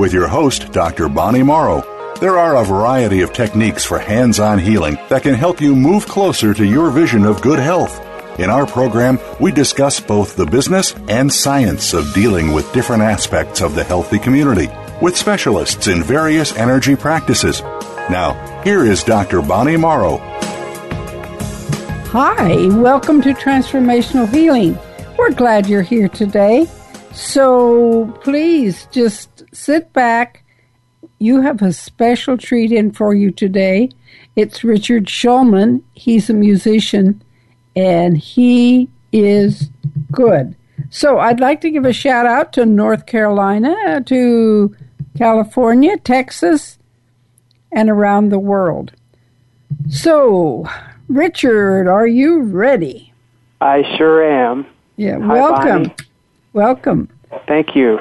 with 0.00 0.14
your 0.14 0.26
host, 0.26 0.72
Dr. 0.72 1.10
Bonnie 1.10 1.42
Morrow. 1.42 1.84
There 2.20 2.38
are 2.38 2.56
a 2.56 2.64
variety 2.64 3.20
of 3.20 3.34
techniques 3.34 3.84
for 3.84 3.98
hands 3.98 4.40
on 4.40 4.58
healing 4.58 4.96
that 5.10 5.22
can 5.22 5.34
help 5.34 5.60
you 5.60 5.76
move 5.76 6.06
closer 6.08 6.54
to 6.54 6.64
your 6.64 6.88
vision 6.88 7.26
of 7.26 7.42
good 7.42 7.58
health. 7.58 8.00
In 8.40 8.48
our 8.48 8.66
program, 8.66 9.18
we 9.40 9.52
discuss 9.52 10.00
both 10.00 10.36
the 10.36 10.46
business 10.46 10.94
and 11.10 11.30
science 11.30 11.92
of 11.92 12.14
dealing 12.14 12.52
with 12.52 12.72
different 12.72 13.02
aspects 13.02 13.60
of 13.60 13.74
the 13.74 13.84
healthy 13.84 14.18
community 14.18 14.70
with 15.02 15.18
specialists 15.18 15.86
in 15.86 16.02
various 16.02 16.56
energy 16.56 16.96
practices. 16.96 17.60
Now, 18.08 18.62
here 18.64 18.82
is 18.82 19.04
Dr. 19.04 19.42
Bonnie 19.42 19.76
Morrow. 19.76 20.16
Hi, 22.08 22.68
welcome 22.68 23.20
to 23.20 23.34
Transformational 23.34 24.32
Healing. 24.32 24.78
We're 25.18 25.32
glad 25.32 25.66
you're 25.66 25.82
here 25.82 26.08
today. 26.08 26.66
So 27.12 28.06
please 28.22 28.86
just 28.92 29.29
sit 29.52 29.92
back. 29.92 30.44
You 31.18 31.40
have 31.42 31.62
a 31.62 31.72
special 31.72 32.36
treat 32.36 32.72
in 32.72 32.92
for 32.92 33.14
you 33.14 33.30
today. 33.30 33.90
It's 34.36 34.64
Richard 34.64 35.06
Shulman. 35.06 35.82
He's 35.94 36.30
a 36.30 36.34
musician 36.34 37.22
and 37.76 38.16
he 38.16 38.88
is 39.12 39.70
good. 40.12 40.54
So 40.90 41.18
I'd 41.18 41.40
like 41.40 41.60
to 41.60 41.70
give 41.70 41.84
a 41.84 41.92
shout 41.92 42.26
out 42.26 42.52
to 42.54 42.66
North 42.66 43.06
Carolina, 43.06 44.02
to 44.06 44.74
California, 45.16 45.96
Texas, 45.98 46.78
and 47.72 47.88
around 47.88 48.30
the 48.30 48.38
world. 48.38 48.92
So, 49.88 50.68
Richard, 51.08 51.86
are 51.86 52.06
you 52.06 52.40
ready? 52.42 53.12
I 53.60 53.82
sure 53.96 54.24
am. 54.24 54.66
Yeah, 54.96 55.18
Hi, 55.20 55.34
welcome. 55.34 55.82
Bonnie. 55.82 55.94
Welcome. 56.52 57.08
Thank 57.46 57.76
you. 57.76 58.00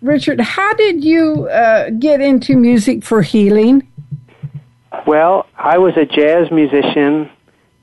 Richard, 0.00 0.40
how 0.40 0.74
did 0.74 1.04
you 1.04 1.48
uh, 1.48 1.90
get 1.90 2.20
into 2.20 2.56
music 2.56 3.02
for 3.02 3.22
healing? 3.22 3.86
Well, 5.06 5.46
I 5.56 5.78
was 5.78 5.96
a 5.96 6.04
jazz 6.04 6.50
musician 6.50 7.30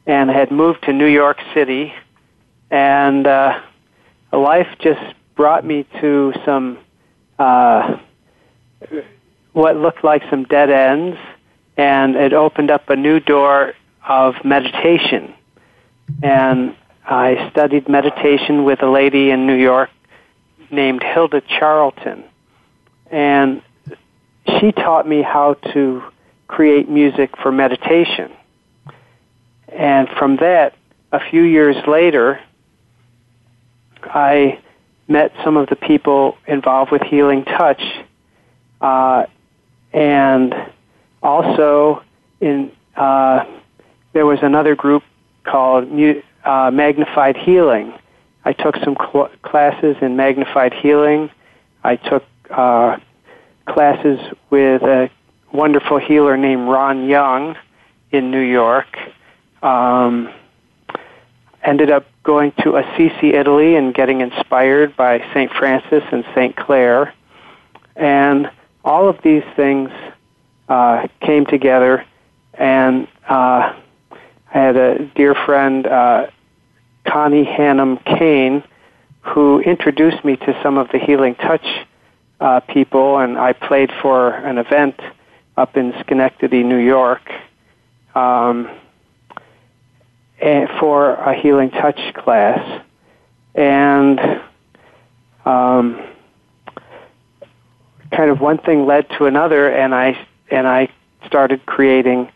and 0.06 0.30
had 0.30 0.52
moved 0.52 0.84
to 0.84 0.94
New 0.94 1.08
York 1.08 1.38
City, 1.54 1.94
and 2.72 3.28
uh, 3.28 3.60
life 4.32 4.68
just 4.80 5.02
brought 5.36 5.66
me 5.66 5.86
to 6.00 6.34
some 6.46 6.78
uh, 7.38 7.98
what 9.52 9.76
looked 9.76 10.04
like 10.04 10.24
some 10.30 10.46
dead 10.46 10.70
ends, 10.70 11.18
and 11.76 12.16
it 12.16 12.32
opened 12.32 12.72
up 12.72 12.90
a 12.90 12.96
new 12.96 13.20
door 13.20 13.74
of 14.08 14.36
meditation. 14.46 15.34
And 16.24 16.76
I 17.06 17.50
studied 17.52 17.90
meditation 17.90 18.64
with 18.64 18.82
a 18.84 18.90
lady 18.90 19.32
in 19.32 19.48
New 19.48 19.56
York 19.56 19.90
named 20.76 21.04
Hilda 21.04 21.42
Charlton. 21.42 22.24
And 23.10 23.62
she 24.60 24.72
taught 24.72 25.08
me 25.08 25.22
how 25.22 25.56
to 25.74 26.04
create 26.48 26.90
music 26.90 27.36
for 27.38 27.52
meditation. 27.52 28.32
And 29.70 30.08
from 30.10 30.38
that, 30.38 30.76
a 31.12 31.20
few 31.30 31.42
years 31.42 31.76
later, 31.88 32.40
I 34.04 34.60
met 35.08 35.34
some 35.44 35.58
of 35.58 35.70
the 35.70 35.76
people 35.76 36.38
involved 36.48 36.92
with 36.92 37.02
Healing 37.04 37.46
Touch, 37.46 37.82
uh, 38.82 39.26
and 39.94 40.54
also 41.22 42.04
in 42.42 42.72
uh, 42.96 43.46
there 44.14 44.26
was 44.26 44.40
another 44.42 44.76
group 44.76 45.04
called 45.44 45.90
uh, 46.44 46.72
Magnified 46.72 47.38
Healing. 47.38 47.94
I 48.46 48.54
took 48.54 48.78
some 48.78 48.96
cl- 48.96 49.32
classes 49.42 49.98
in 50.02 50.16
Magnified 50.16 50.74
Healing. 50.74 51.32
I 51.84 51.96
took 51.96 52.24
uh, 52.50 52.98
classes 53.66 54.20
with 54.50 54.84
a 54.84 55.10
wonderful 55.52 55.98
healer 55.98 56.38
named 56.38 56.68
Ron 56.70 57.10
Young 57.10 57.58
in 58.12 58.32
New 58.32 58.40
York. 58.40 58.88
Um, 59.64 60.32
ended 61.64 61.90
up 61.90 62.06
going 62.24 62.52
to 62.64 62.76
Assisi, 62.76 63.34
Italy, 63.34 63.76
and 63.76 63.94
getting 63.94 64.22
inspired 64.22 64.96
by 64.96 65.20
St. 65.34 65.52
Francis 65.52 66.04
and 66.12 66.24
St. 66.36 66.56
Clare. 66.56 67.14
And 67.96 68.50
all 68.84 69.10
of 69.10 69.22
these 69.24 69.44
things 69.56 69.90
uh, 70.70 71.08
came 71.22 71.46
together, 71.46 72.06
and 72.54 73.08
uh, 73.28 73.74
I 73.74 73.78
had 74.52 74.76
a 74.78 75.06
dear 75.16 75.34
friend, 75.34 75.88
uh, 75.88 76.28
Connie 77.06 77.46
Hannum 77.46 78.04
Kane, 78.06 78.64
who 79.22 79.60
introduced 79.60 80.24
me 80.24 80.36
to 80.38 80.60
some 80.62 80.78
of 80.78 80.90
the 80.90 81.00
Healing 81.00 81.36
Touch 81.36 81.66
uh, 82.40 82.60
people, 82.62 83.18
and 83.18 83.38
I 83.38 83.54
played 83.54 83.92
for 84.02 84.32
an 84.32 84.58
event 84.58 85.00
up 85.58 85.78
in 85.78 85.94
Schenectady, 86.02 86.64
New 86.64 86.78
York. 86.78 87.32
Um, 88.14 88.70
and 90.40 90.70
for 90.80 91.14
a 91.14 91.34
healing 91.34 91.72
touch 91.72 92.00
class, 92.14 92.84
and 93.54 94.20
um, 95.46 96.02
kind 98.12 98.30
of 98.30 98.40
one 98.40 98.58
thing 98.58 98.86
led 98.86 99.10
to 99.18 99.26
another, 99.26 99.70
and 99.70 99.96
I 99.96 100.28
and 100.52 100.68
I 100.68 100.90
started 101.26 101.66
creating 101.66 102.32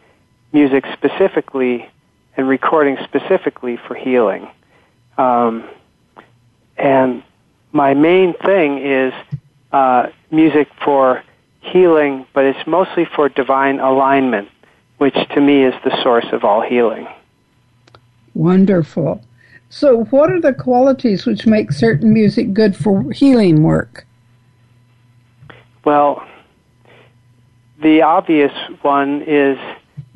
music 0.52 0.86
specifically 0.94 1.90
and 2.36 2.48
recording 2.48 2.98
specifically 3.04 3.78
for 3.78 3.96
healing. 3.96 4.50
Um, 5.20 5.70
and 6.78 7.22
my 7.74 7.94
main 7.94 8.34
thing 8.46 8.78
is 8.80 9.14
uh, 9.74 10.08
music 10.32 10.70
for 10.84 11.22
healing, 11.60 12.26
but 12.34 12.46
it's 12.46 12.66
mostly 12.66 13.06
for 13.06 13.28
divine 13.28 13.82
alignment, 13.82 14.48
which 14.98 15.16
to 15.34 15.42
me 15.42 15.66
is 15.66 15.74
the 15.84 16.02
source 16.02 16.26
of 16.32 16.46
all 16.46 16.62
healing. 16.62 17.06
Wonderful. 18.34 19.22
So, 19.68 20.06
what 20.06 20.32
are 20.32 20.40
the 20.40 20.54
qualities 20.54 21.26
which 21.26 21.46
make 21.46 21.74
certain 21.74 22.14
music 22.14 22.54
good 22.54 22.76
for 22.76 23.12
healing 23.12 23.62
work? 23.62 24.08
Well, 25.84 26.26
the 27.82 28.02
obvious 28.02 28.54
one 28.82 29.22
is 29.24 29.58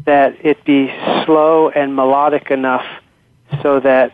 that 0.06 0.34
it 0.44 0.64
be 0.64 0.88
slow 1.26 1.70
and 1.70 1.94
melodic 1.94 2.52
enough 2.52 2.86
so 3.62 3.80
that 3.82 4.14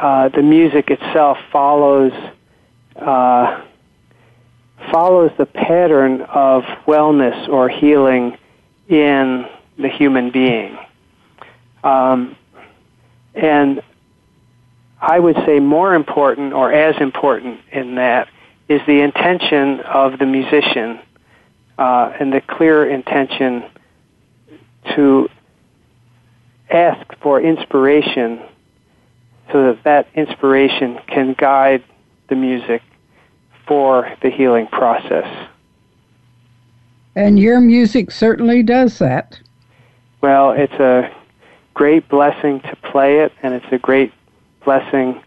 uh, 0.00 0.28
the 0.30 0.42
music 0.42 0.90
itself 0.90 1.36
follows 1.52 2.12
uh, 2.96 3.64
follows 4.90 5.30
the 5.36 5.46
pattern 5.46 6.22
of 6.22 6.62
wellness 6.86 7.48
or 7.48 7.68
healing 7.68 8.36
in 8.88 9.46
the 9.78 9.88
human 9.88 10.30
being. 10.30 10.78
Um, 11.84 12.36
and 13.34 13.82
I 15.00 15.18
would 15.18 15.36
say 15.46 15.60
more 15.60 15.94
important 15.94 16.54
or 16.54 16.72
as 16.72 17.00
important 17.00 17.60
in 17.70 17.96
that 17.96 18.28
is 18.68 18.80
the 18.86 19.00
intention 19.00 19.80
of 19.80 20.18
the 20.18 20.26
musician 20.26 21.00
uh, 21.78 22.12
and 22.18 22.32
the 22.32 22.40
clear 22.40 22.88
intention 22.88 23.64
to 24.94 25.28
ask 26.70 27.06
for 27.20 27.40
inspiration 27.40 28.40
so 29.52 29.72
that 29.72 29.84
that 29.84 30.08
inspiration 30.14 30.98
can 31.06 31.34
guide 31.34 31.82
the 32.28 32.36
music 32.36 32.82
for 33.66 34.12
the 34.22 34.30
healing 34.30 34.66
process. 34.66 35.48
And 37.16 37.38
your 37.38 37.60
music 37.60 38.10
certainly 38.10 38.62
does 38.62 38.98
that. 38.98 39.38
Well, 40.20 40.52
it's 40.52 40.72
a 40.74 41.10
great 41.74 42.08
blessing 42.08 42.60
to 42.60 42.76
play 42.76 43.20
it, 43.20 43.32
and 43.42 43.54
it's 43.54 43.72
a 43.72 43.78
great 43.78 44.12
blessing 44.64 45.20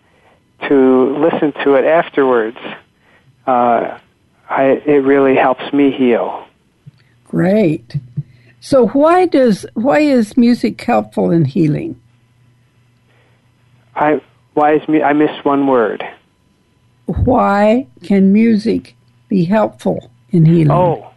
to 0.67 1.17
listen 1.17 1.51
to 1.63 1.75
it 1.75 1.85
afterwards. 1.85 2.57
Uh, 3.45 3.99
I, 4.49 4.63
it 4.85 5.03
really 5.03 5.35
helps 5.35 5.73
me 5.73 5.91
heal. 5.91 6.47
Great. 7.25 7.95
So 8.61 8.87
why 8.89 9.25
does 9.25 9.65
why 9.73 9.99
is 9.99 10.37
music 10.37 10.79
helpful 10.81 11.31
in 11.31 11.45
healing? 11.45 11.99
I 13.95 14.21
why 14.53 14.75
is 14.75 14.87
me? 14.87 15.01
I 15.01 15.13
missed 15.13 15.43
one 15.45 15.67
word. 15.67 16.03
Why 17.05 17.87
can 18.03 18.31
music 18.31 18.95
be 19.27 19.43
helpful 19.45 20.11
in 20.29 20.45
healing? 20.45 20.71
Oh, 20.71 21.11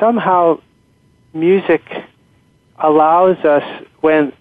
somehow 0.00 0.60
music 1.34 1.82
allows 2.78 3.38
us 3.44 3.84
when 4.00 4.32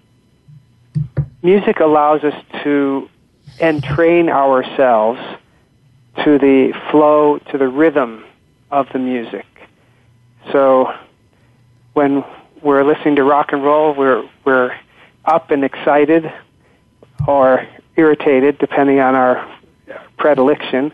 music 1.41 1.79
allows 1.79 2.23
us 2.23 2.33
to 2.63 3.09
entrain 3.59 4.29
ourselves 4.29 5.19
to 6.23 6.37
the 6.37 6.73
flow, 6.91 7.39
to 7.51 7.57
the 7.57 7.67
rhythm 7.67 8.25
of 8.71 8.87
the 8.93 8.99
music. 8.99 9.45
So 10.51 10.93
when 11.93 12.23
we're 12.61 12.83
listening 12.83 13.15
to 13.17 13.23
rock 13.23 13.51
and 13.51 13.63
roll, 13.63 13.93
we're 13.93 14.27
we're 14.43 14.75
up 15.25 15.51
and 15.51 15.63
excited 15.63 16.31
or 17.27 17.67
irritated, 17.95 18.57
depending 18.57 18.99
on 18.99 19.15
our 19.15 19.59
predilection, 20.17 20.91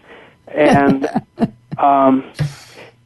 and 0.47 1.07
um, 1.77 2.31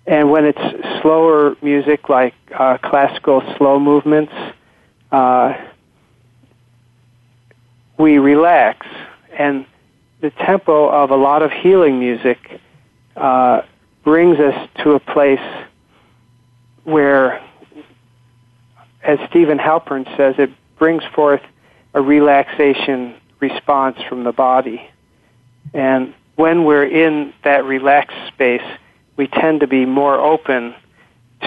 and 0.08 0.30
when 0.30 0.46
it's 0.46 1.02
slower 1.02 1.56
music 1.62 2.10
like 2.10 2.36
uh, 2.54 2.78
classical 2.78 3.42
slow 3.58 3.80
movements, 3.80 4.34
uh, 5.12 5.54
we 7.98 8.18
relax, 8.18 8.86
and 9.38 9.66
the 10.22 10.30
tempo 10.32 10.90
of 10.90 11.12
a 11.12 11.16
lot 11.16 11.42
of 11.42 11.52
healing 11.52 12.00
music 12.00 12.60
uh, 13.16 13.62
brings 14.04 14.40
us 14.40 14.70
to 14.84 14.92
a 14.92 15.00
place 15.00 15.40
where, 16.84 17.44
as 19.04 19.18
Steven 19.30 19.58
Halpern 19.58 20.06
says, 20.16 20.36
it 20.38 20.52
brings 20.78 21.04
forth 21.14 21.42
a 21.94 22.02
relaxation 22.02 23.16
response 23.40 23.98
from 24.08 24.24
the 24.24 24.32
body. 24.32 24.90
And 25.74 26.14
when 26.36 26.66
we're 26.66 26.86
in 26.86 27.34
that 27.44 27.66
relaxed 27.66 28.18
space, 28.34 28.64
we 29.18 29.28
tend 29.28 29.62
to 29.62 29.68
be 29.68 29.86
more 29.86 30.20
open 30.20 30.76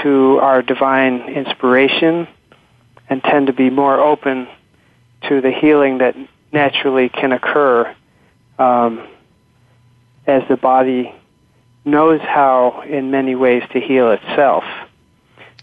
to 0.03 0.39
our 0.41 0.63
divine 0.63 1.21
inspiration 1.29 2.27
and 3.09 3.23
tend 3.23 3.47
to 3.49 3.53
be 3.53 3.71
more 3.71 4.01
open 4.01 4.49
to 5.29 5.41
the 5.41 5.51
healing 5.51 5.99
that 5.99 6.17
naturally 6.53 7.09
can 7.09 7.33
occur 7.33 7.95
um, 8.59 9.07
as 10.27 10.43
the 10.49 10.57
body 10.57 11.15
knows 11.85 12.21
how, 12.21 12.83
in 12.83 13.11
many 13.11 13.35
ways, 13.35 13.63
to 13.73 13.81
heal 13.81 14.11
itself. 14.11 14.65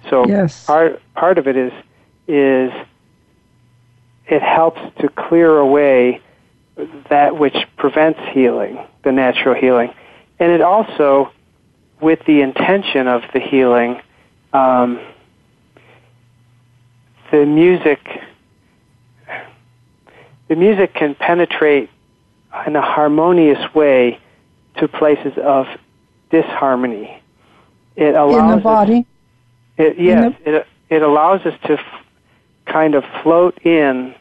So 0.09 0.27
yes. 0.27 0.65
part 0.65 1.01
part 1.15 1.37
of 1.37 1.47
it 1.47 1.55
is 1.55 1.73
is 2.27 2.71
it 4.27 4.41
helps 4.41 4.81
to 4.99 5.09
clear 5.09 5.57
away 5.57 6.21
that 7.09 7.37
which 7.37 7.55
prevents 7.77 8.19
healing, 8.31 8.77
the 9.03 9.11
natural 9.11 9.55
healing, 9.55 9.93
and 10.39 10.51
it 10.51 10.61
also, 10.61 11.31
with 12.01 12.19
the 12.25 12.41
intention 12.41 13.07
of 13.07 13.21
the 13.33 13.39
healing, 13.39 14.01
um, 14.53 14.99
the 17.31 17.45
music 17.45 17.99
the 20.47 20.55
music 20.55 20.93
can 20.93 21.15
penetrate 21.15 21.89
in 22.67 22.75
a 22.75 22.81
harmonious 22.81 23.73
way 23.73 24.19
to 24.77 24.87
places 24.87 25.33
of 25.41 25.65
disharmony. 26.29 27.21
It 27.95 28.13
allows 28.13 28.51
in 28.51 28.57
the 28.57 28.63
body. 28.63 28.99
Us, 28.99 29.05
it, 29.77 29.99
yes, 29.99 30.33
the... 30.43 30.55
it 30.55 30.67
it 30.89 31.01
allows 31.01 31.41
us 31.45 31.57
to 31.65 31.77
kind 32.65 32.95
of 32.95 33.03
float 33.23 33.57
in 33.65 34.15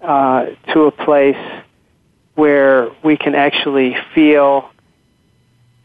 uh, 0.00 0.46
to 0.72 0.82
a 0.82 0.90
place 0.90 1.62
where 2.34 2.90
we 3.02 3.16
can 3.16 3.34
actually 3.34 3.96
feel 4.14 4.70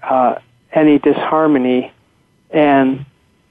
uh, 0.04 0.36
any 0.74 1.00
disharmony 1.00 1.92
and 2.50 3.06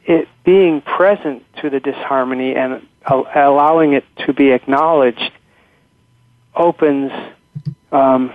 it 0.05 0.29
being 0.44 0.81
present 0.81 1.43
to 1.61 1.70
the 1.70 1.81
disharmony 1.81 2.55
and 2.55 2.87
allowing 3.35 3.94
it 3.94 4.05
to 4.26 4.32
be 4.32 4.50
acknowledged 4.50 5.32
opens 6.55 7.12
um, 7.93 8.32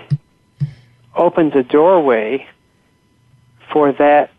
opens 1.16 1.54
a 1.56 1.64
doorway 1.64 2.48
for 3.72 3.92
that 3.94 4.32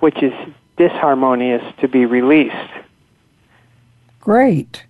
which 0.00 0.22
is 0.22 0.32
disharmonious 0.78 1.76
to 1.80 1.88
be 1.88 2.06
released. 2.06 2.54
Great. 4.24 4.84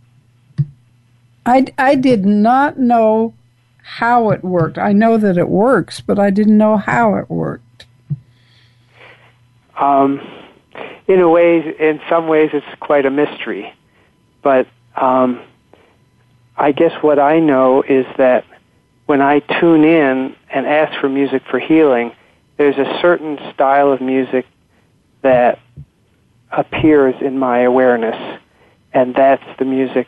I, 1.45 1.67
I 1.77 1.97
did 1.97 2.25
not 2.25 2.79
know 2.79 3.35
how 3.83 4.31
it 4.31 4.45
worked. 4.45 4.79
I 4.79 4.93
know 4.93 5.19
that 5.19 5.37
it 5.37 5.49
works, 5.49 6.01
but 6.01 6.21
I 6.21 6.31
didn't 6.31 6.57
know 6.57 6.77
how 6.77 7.17
it 7.17 7.29
worked. 7.29 7.87
Um, 9.77 10.21
in 11.09 11.21
a 11.21 11.29
way, 11.29 11.77
in 11.79 12.01
some 12.09 12.29
ways, 12.29 12.51
it's 12.53 12.65
quite 12.79 13.07
a 13.07 13.11
mystery. 13.11 13.75
But 14.41 14.69
um, 14.95 15.43
I 16.57 16.71
guess 16.71 16.93
what 17.03 17.19
I 17.19 17.41
know 17.41 17.83
is 17.83 18.07
that 18.17 18.45
when 19.07 19.21
I 19.21 19.41
tune 19.41 19.85
in 19.85 20.37
and 20.49 20.65
ask 20.65 20.99
for 21.01 21.09
music 21.09 21.43
for 21.51 21.59
healing, 21.59 22.13
there's 22.57 22.79
a 22.79 22.99
certain 23.03 23.39
style 23.53 23.91
of 23.91 24.01
music 24.01 24.47
that 25.23 25.59
appears 26.53 27.17
in 27.21 27.37
my 27.37 27.63
awareness, 27.63 28.39
and 28.95 29.15
that's 29.15 29.45
the 29.59 29.65
music 29.65 30.07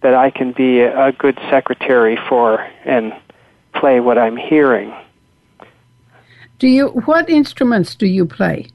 that 0.00 0.14
I 0.14 0.30
can 0.30 0.52
be 0.52 0.80
a 0.80 1.12
good 1.12 1.38
secretary 1.50 2.18
for 2.28 2.66
and 2.84 3.14
play 3.74 4.00
what 4.00 4.18
I'm 4.18 4.36
hearing. 4.36 4.92
Do 6.58 6.68
you 6.68 6.88
what 6.88 7.28
instruments 7.28 7.94
do 7.94 8.06
you 8.06 8.26
play? 8.26 8.68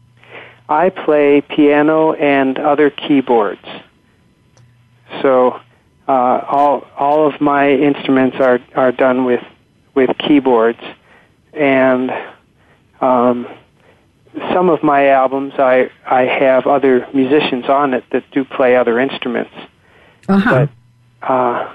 I 0.69 0.89
play 0.89 1.41
piano 1.41 2.13
and 2.13 2.57
other 2.59 2.89
keyboards. 2.89 3.65
So 5.21 5.59
uh, 6.07 6.11
all 6.11 6.87
all 6.97 7.27
of 7.27 7.41
my 7.41 7.71
instruments 7.71 8.37
are 8.37 8.59
are 8.75 8.91
done 8.91 9.25
with 9.25 9.43
with 9.95 10.15
keyboards, 10.17 10.81
and 11.53 12.11
um, 13.01 13.47
some 14.53 14.69
of 14.69 14.83
my 14.83 15.07
albums 15.07 15.53
I 15.57 15.89
I 16.05 16.23
have 16.23 16.67
other 16.67 17.07
musicians 17.13 17.65
on 17.65 17.93
it 17.93 18.03
that 18.11 18.23
do 18.31 18.43
play 18.43 18.75
other 18.75 18.99
instruments, 18.99 19.53
uh-huh. 20.27 20.67
but 21.21 21.27
uh, 21.27 21.73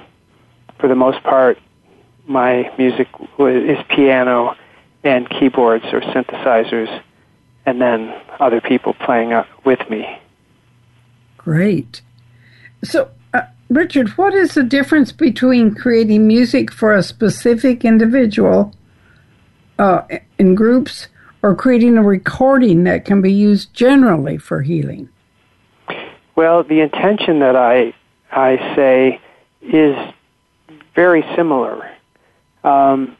for 0.79 0.89
the 0.89 0.95
most 0.95 1.23
part, 1.23 1.59
my 2.27 2.73
music 2.79 3.09
is 3.39 3.79
piano 3.89 4.57
and 5.03 5.29
keyboards 5.29 5.85
or 5.93 6.01
synthesizers, 6.01 7.03
and 7.67 7.81
then 7.81 8.15
other 8.41 8.61
people 8.61 8.95
playing 8.95 9.33
with 9.65 9.81
me. 9.91 10.21
Great. 11.37 12.01
So, 12.83 13.11
uh, 13.35 13.43
Richard, 13.69 14.11
what 14.11 14.35
is 14.35 14.55
the 14.55 14.63
difference 14.63 15.13
between 15.13 15.75
creating 15.75 16.27
music 16.27 16.73
for 16.73 16.95
a 16.95 17.03
specific 17.03 17.85
individual 17.85 18.75
uh, 19.79 20.03
in 20.39 20.55
groups 20.55 21.09
or 21.45 21.55
creating 21.55 21.99
a 21.99 22.03
recording 22.03 22.85
that 22.85 23.05
can 23.05 23.21
be 23.21 23.31
used 23.31 23.75
generally 23.75 24.39
for 24.39 24.63
healing? 24.63 25.11
Well, 26.35 26.65
the 26.65 26.81
intention 26.81 27.41
that 27.41 27.55
I 27.55 27.93
I 28.33 28.57
say 28.75 29.21
is 29.61 29.95
very 30.95 31.23
similar. 31.37 31.91
Um, 32.65 33.19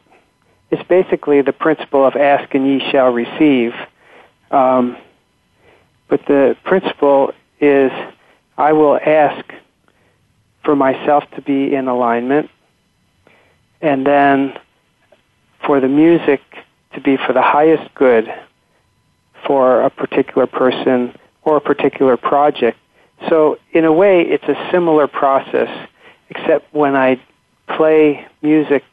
it's 0.71 0.81
basically 0.87 1.43
the 1.43 1.53
principle 1.53 2.03
of 2.03 2.15
ask 2.15 2.51
and 2.55 2.67
ye 2.67 2.79
shall 2.89 3.11
receive. 3.13 3.75
Um, 4.49 4.97
but 6.07 6.25
the 6.25 6.57
principle 6.63 7.31
is 7.61 7.91
I 8.57 8.73
will 8.73 8.97
ask 8.97 9.45
for 10.63 10.75
myself 10.75 11.29
to 11.35 11.43
be 11.43 11.75
in 11.75 11.87
alignment, 11.87 12.49
and 13.81 14.03
then 14.03 14.57
for 15.63 15.79
the 15.79 15.87
music 15.87 16.41
to 16.95 17.01
be 17.01 17.17
for 17.17 17.33
the 17.33 17.41
highest 17.41 17.93
good 17.93 18.33
for 19.45 19.81
a 19.81 19.89
particular 19.89 20.47
person 20.47 21.15
or 21.43 21.57
a 21.57 21.61
particular 21.61 22.17
project. 22.17 22.77
So, 23.29 23.59
in 23.71 23.85
a 23.85 23.93
way, 23.93 24.21
it's 24.21 24.43
a 24.45 24.69
similar 24.71 25.07
process, 25.07 25.69
except 26.29 26.73
when 26.73 26.95
I 26.95 27.21
play 27.67 28.27
music 28.41 28.83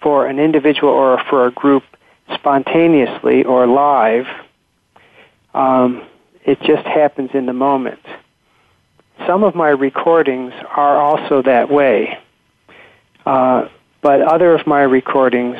for 0.00 0.26
an 0.26 0.38
individual 0.38 0.92
or 0.92 1.22
for 1.30 1.46
a 1.46 1.50
group 1.50 1.84
spontaneously 2.34 3.44
or 3.44 3.66
live, 3.66 4.26
um, 5.54 6.06
it 6.44 6.60
just 6.62 6.86
happens 6.86 7.30
in 7.34 7.46
the 7.46 7.52
moment. 7.52 8.00
Some 9.26 9.44
of 9.44 9.54
my 9.54 9.68
recordings 9.68 10.52
are 10.76 10.96
also 10.96 11.42
that 11.42 11.70
way, 11.70 12.18
uh, 13.24 13.68
but 14.00 14.20
other 14.22 14.54
of 14.54 14.66
my 14.66 14.82
recordings 14.82 15.56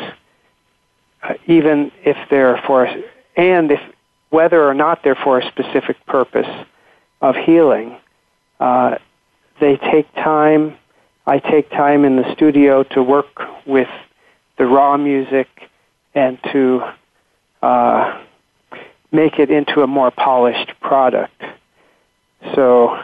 uh, 1.23 1.35
even 1.47 1.93
if 2.05 2.17
they're 2.31 2.61
for, 2.67 2.89
and 3.37 3.71
if 3.71 3.81
whether 4.31 4.67
or 4.67 4.75
not 4.75 5.03
they're 5.03 5.15
for 5.15 5.39
a 5.39 5.49
specific 5.49 5.97
purpose, 6.07 6.49
of 7.23 7.37
healing. 7.37 7.97
Uh, 8.61 8.99
they 9.61 9.77
take 9.77 10.13
time. 10.17 10.77
I 11.25 11.39
take 11.39 11.71
time 11.71 12.05
in 12.05 12.17
the 12.17 12.35
studio 12.35 12.83
to 12.83 13.03
work 13.03 13.41
with 13.65 13.89
the 14.59 14.67
raw 14.67 14.97
music 14.97 15.49
and 16.15 16.39
to 16.53 16.83
uh, 17.63 18.21
make 19.13 19.39
it 19.39 19.51
into 19.51 19.83
a 19.83 19.87
more 19.87 20.11
polished 20.11 20.73
product. 20.81 21.41
So, 22.55 23.01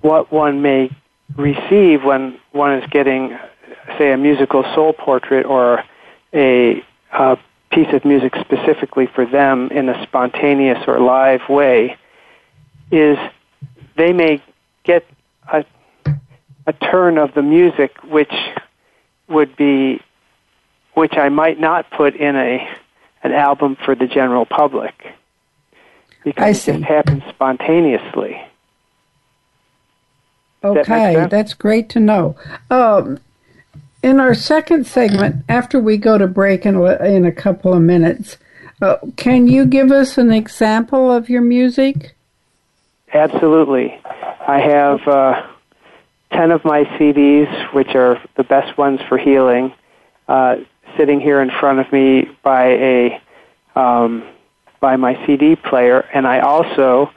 what 0.00 0.32
one 0.32 0.62
may 0.62 0.90
receive 1.36 2.02
when 2.02 2.40
one 2.50 2.72
is 2.74 2.90
getting, 2.90 3.38
say, 3.98 4.12
a 4.12 4.16
musical 4.16 4.64
soul 4.74 4.92
portrait 4.92 5.46
or 5.46 5.84
a, 6.32 6.84
a 7.12 7.38
piece 7.70 7.92
of 7.92 8.04
music 8.04 8.34
specifically 8.40 9.06
for 9.06 9.24
them 9.26 9.68
in 9.70 9.88
a 9.88 10.02
spontaneous 10.04 10.78
or 10.86 11.00
live 11.00 11.48
way 11.48 11.96
is 12.90 13.18
they 13.96 14.12
may 14.12 14.42
get 14.84 15.06
a, 15.52 15.64
a 16.66 16.72
turn 16.74 17.18
of 17.18 17.34
the 17.34 17.42
music 17.42 17.96
which 18.04 18.32
would 19.28 19.56
be 19.56 20.00
which 20.94 21.16
I 21.16 21.30
might 21.30 21.58
not 21.58 21.90
put 21.90 22.14
in 22.14 22.36
a 22.36 22.76
an 23.22 23.32
album 23.32 23.76
for 23.76 23.94
the 23.94 24.06
general 24.06 24.44
public 24.44 25.14
because 26.24 26.68
it 26.68 26.72
just 26.72 26.84
happens 26.84 27.22
spontaneously. 27.30 28.40
Okay, 30.64 31.14
that 31.14 31.30
that's 31.30 31.54
great 31.54 31.88
to 31.90 32.00
know. 32.00 32.36
Um, 32.70 33.18
in 34.02 34.20
our 34.20 34.34
second 34.34 34.86
segment, 34.86 35.44
after 35.48 35.78
we 35.78 35.96
go 35.96 36.18
to 36.18 36.26
break 36.26 36.66
in 36.66 36.76
a, 36.76 37.04
in 37.04 37.24
a 37.24 37.32
couple 37.32 37.72
of 37.72 37.82
minutes, 37.82 38.36
uh, 38.80 38.96
can 39.16 39.46
you 39.46 39.64
give 39.64 39.92
us 39.92 40.18
an 40.18 40.32
example 40.32 41.10
of 41.10 41.28
your 41.28 41.42
music? 41.42 42.16
Absolutely. 43.14 44.00
I 44.46 44.58
have 44.58 45.06
uh, 45.06 45.46
10 46.32 46.50
of 46.50 46.64
my 46.64 46.84
CDs, 46.84 47.72
which 47.72 47.94
are 47.94 48.20
the 48.36 48.44
best 48.44 48.76
ones 48.76 49.00
for 49.08 49.18
healing, 49.18 49.72
uh, 50.28 50.56
sitting 50.96 51.20
here 51.20 51.40
in 51.40 51.50
front 51.50 51.78
of 51.78 51.92
me 51.92 52.28
by 52.42 52.66
a 52.68 53.22
um, 53.74 54.24
by 54.80 54.96
my 54.96 55.24
CD 55.24 55.56
player, 55.56 56.00
and 56.12 56.26
I 56.26 56.40
also, 56.40 57.10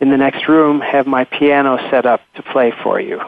in 0.00 0.10
the 0.10 0.16
next 0.16 0.48
room, 0.48 0.80
have 0.80 1.06
my 1.06 1.24
piano 1.24 1.76
set 1.90 2.06
up 2.06 2.22
to 2.34 2.42
play 2.42 2.72
for 2.82 2.98
you. 2.98 3.20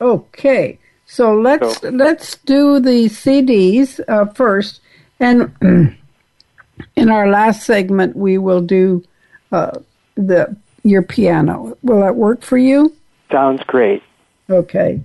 Okay, 0.00 0.78
so 1.12 1.34
let's 1.34 1.80
so, 1.80 1.90
let's 1.90 2.36
do 2.38 2.80
the 2.80 3.04
CDs 3.04 4.00
uh, 4.08 4.24
first, 4.32 4.80
and 5.20 5.54
in 6.96 7.10
our 7.10 7.28
last 7.28 7.66
segment 7.66 8.16
we 8.16 8.38
will 8.38 8.62
do 8.62 9.04
uh, 9.52 9.78
the 10.14 10.56
your 10.84 11.02
piano. 11.02 11.76
Will 11.82 12.00
that 12.00 12.16
work 12.16 12.40
for 12.40 12.56
you? 12.56 12.96
Sounds 13.30 13.62
great. 13.64 14.02
Okay, 14.48 15.02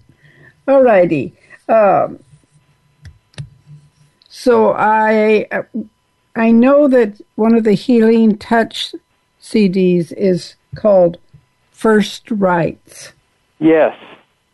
all 0.66 0.82
righty. 0.82 1.34
Um, 1.68 2.24
so 4.30 4.72
I 4.78 5.46
I 6.38 6.52
know 6.52 6.88
that 6.88 7.20
one 7.36 7.54
of 7.54 7.66
the 7.66 7.74
Healing 7.74 8.38
Touch 8.38 8.96
CDs 9.42 10.14
is 10.14 10.56
called 10.74 11.18
First 11.70 12.32
Rites. 12.32 13.12
Yes. 13.60 13.94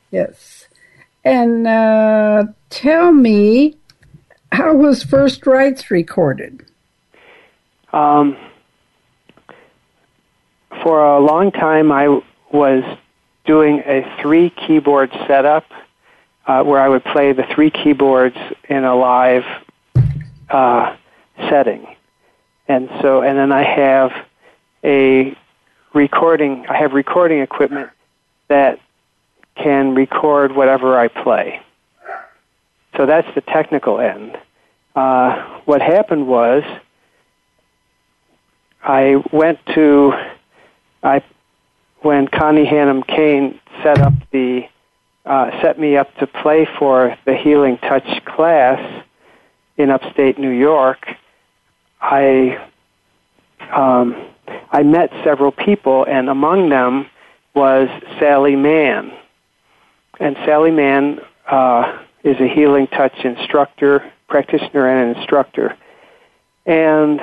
Yes. 0.09 0.62
And 1.23 1.65
uh, 1.65 2.45
tell 2.69 3.11
me, 3.13 3.77
how 4.51 4.73
was 4.73 5.03
First 5.03 5.45
Rites 5.47 5.89
recorded? 5.89 6.65
Um, 7.93 8.37
for 10.81 11.03
a 11.03 11.19
long 11.19 11.51
time, 11.51 11.91
I 11.91 12.21
was 12.51 12.83
doing 13.45 13.79
a 13.85 14.03
three 14.21 14.49
keyboard 14.49 15.11
setup 15.27 15.65
uh, 16.45 16.63
where 16.63 16.79
I 16.79 16.89
would 16.89 17.03
play 17.05 17.31
the 17.31 17.43
three 17.43 17.71
keyboards 17.71 18.37
in 18.67 18.83
a 18.83 18.95
live 18.95 19.45
uh, 20.49 20.95
setting. 21.49 21.87
And 22.67 22.89
so, 23.01 23.21
and 23.21 23.37
then 23.37 23.51
I 23.51 23.63
have 23.63 24.11
a 24.83 25.37
recording, 25.93 26.65
I 26.67 26.77
have 26.77 26.93
recording 26.93 27.39
equipment 27.39 27.89
that 28.47 28.79
can 29.55 29.95
record 29.95 30.55
whatever 30.55 30.97
I 30.97 31.07
play. 31.07 31.61
So 32.97 33.05
that's 33.05 33.27
the 33.35 33.41
technical 33.41 33.99
end. 33.99 34.37
Uh, 34.95 35.59
what 35.65 35.81
happened 35.81 36.27
was 36.27 36.63
I 38.83 39.23
went 39.31 39.59
to, 39.73 40.13
I, 41.01 41.23
when 42.01 42.27
Connie 42.27 42.65
Hannum 42.65 43.05
Kane 43.07 43.59
set 43.81 43.99
up 43.99 44.13
the, 44.31 44.67
uh, 45.25 45.61
set 45.61 45.79
me 45.79 45.97
up 45.97 46.13
to 46.17 46.27
play 46.27 46.67
for 46.77 47.17
the 47.25 47.35
Healing 47.35 47.77
Touch 47.77 48.25
class 48.25 49.03
in 49.77 49.89
upstate 49.89 50.37
New 50.37 50.51
York, 50.51 51.07
I 52.01 52.59
um, 53.71 54.29
I 54.71 54.83
met 54.83 55.11
several 55.23 55.51
people, 55.51 56.05
and 56.05 56.29
among 56.29 56.69
them 56.69 57.07
was 57.53 57.87
Sally 58.19 58.55
Mann. 58.55 59.13
And 60.19 60.35
Sally 60.45 60.71
Mann 60.71 61.19
uh, 61.49 61.99
is 62.23 62.39
a 62.39 62.47
healing 62.47 62.87
touch 62.87 63.13
instructor, 63.23 64.11
practitioner, 64.27 64.87
and 64.87 65.11
an 65.11 65.17
instructor. 65.17 65.77
And 66.65 67.21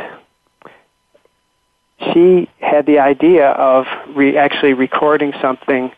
she 2.12 2.48
had 2.60 2.86
the 2.86 2.98
idea 2.98 3.48
of 3.50 3.86
re- 4.14 4.36
actually 4.36 4.74
recording 4.74 5.32
something 5.40 5.92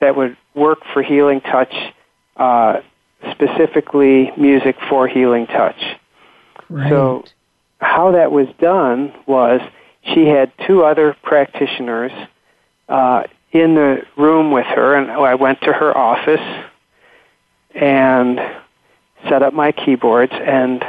that 0.00 0.16
would 0.16 0.36
work 0.54 0.80
for 0.92 1.02
healing 1.02 1.40
touch, 1.40 1.74
uh, 2.36 2.80
specifically 3.32 4.32
music 4.36 4.76
for 4.88 5.08
healing 5.08 5.46
touch. 5.46 5.80
Right. 6.68 6.90
So 6.90 7.24
how 7.80 8.12
that 8.12 8.30
was 8.30 8.48
done 8.58 9.12
was 9.26 9.60
she 10.02 10.26
had 10.26 10.52
two 10.66 10.84
other 10.84 11.16
practitioners 11.22 12.12
uh, 12.88 13.24
in 13.52 13.74
the 13.74 14.02
room 14.16 14.50
with 14.50 14.66
her, 14.66 14.94
and 14.94 15.10
I 15.10 15.34
went 15.34 15.60
to 15.62 15.72
her 15.72 15.96
office 15.96 16.66
and 17.74 18.40
set 19.28 19.42
up 19.42 19.54
my 19.54 19.72
keyboards, 19.72 20.32
and 20.32 20.84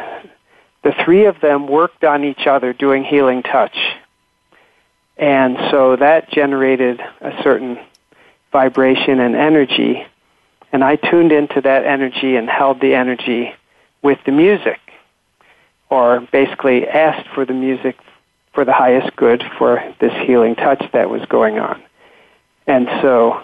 the 0.83 0.93
three 1.03 1.25
of 1.25 1.39
them 1.41 1.67
worked 1.67 2.03
on 2.03 2.23
each 2.23 2.47
other 2.47 2.73
doing 2.73 3.03
healing 3.03 3.43
touch. 3.43 3.77
And 5.17 5.57
so 5.71 5.95
that 5.97 6.29
generated 6.31 7.01
a 7.21 7.43
certain 7.43 7.79
vibration 8.51 9.19
and 9.19 9.35
energy, 9.35 10.05
and 10.71 10.83
I 10.83 10.95
tuned 10.95 11.31
into 11.31 11.61
that 11.61 11.85
energy 11.85 12.35
and 12.35 12.49
held 12.49 12.79
the 12.79 12.93
energy 12.93 13.53
with 14.01 14.19
the 14.25 14.31
music 14.31 14.79
or 15.89 16.21
basically 16.31 16.87
asked 16.87 17.27
for 17.33 17.45
the 17.45 17.53
music 17.53 17.97
for 18.53 18.63
the 18.65 18.73
highest 18.73 19.15
good 19.15 19.43
for 19.57 19.83
this 19.99 20.13
healing 20.25 20.55
touch 20.55 20.83
that 20.93 21.09
was 21.09 21.25
going 21.25 21.59
on. 21.59 21.81
And 22.69 22.87
so 23.01 23.41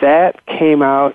that 0.00 0.44
came 0.46 0.82
out, 0.82 1.14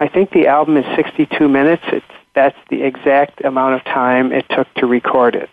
I 0.00 0.08
think 0.08 0.32
the 0.32 0.48
album 0.48 0.76
is 0.76 0.84
62 0.96 1.48
minutes. 1.48 1.84
It's, 1.92 2.04
that's 2.34 2.56
the 2.70 2.82
exact 2.82 3.44
amount 3.44 3.76
of 3.76 3.84
time 3.84 4.32
it 4.32 4.46
took 4.50 4.66
to 4.74 4.86
record 4.86 5.36
it. 5.36 5.48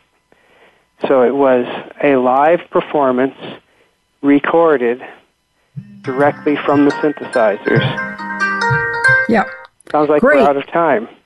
So 1.08 1.22
it 1.22 1.36
was 1.36 1.68
a 2.04 2.16
live 2.16 2.62
performance 2.72 3.36
recorded 4.24 5.06
directly 6.02 6.56
from 6.66 6.86
the 6.86 6.92
synthesizers. 6.94 7.86
Yeah. 9.30 9.44
Sounds 9.92 10.10
like 10.10 10.22
Great. 10.22 10.38
we're 10.38 10.50
out 10.50 10.58
of 10.58 10.66
time. 10.68 11.08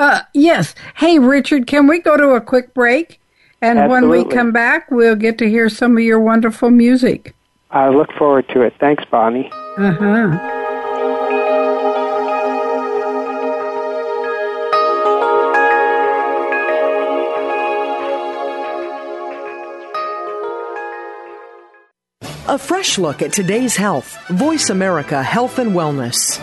Uh, 0.00 0.22
yes. 0.34 0.74
Hey, 0.96 1.20
Richard, 1.20 1.68
can 1.68 1.86
we 1.86 2.00
go 2.00 2.16
to 2.16 2.30
a 2.30 2.40
quick 2.40 2.74
break? 2.74 3.20
And 3.62 3.78
Absolutely. 3.78 4.18
when 4.18 4.28
we 4.28 4.34
come 4.34 4.50
back, 4.52 4.90
we'll 4.90 5.14
get 5.14 5.38
to 5.38 5.48
hear 5.48 5.68
some 5.68 5.96
of 5.96 6.02
your 6.02 6.18
wonderful 6.18 6.70
music. 6.70 7.36
I 7.70 7.88
look 7.88 8.10
forward 8.12 8.48
to 8.50 8.62
it. 8.62 8.74
Thanks, 8.80 9.04
Bonnie. 9.10 9.50
Uh 9.76 9.92
huh. 9.92 10.54
A 22.48 22.56
fresh 22.56 22.96
look 22.96 23.20
at 23.20 23.32
today's 23.32 23.76
health. 23.76 24.16
Voice 24.28 24.70
America 24.70 25.22
Health 25.22 25.58
and 25.58 25.72
Wellness. 25.72 26.42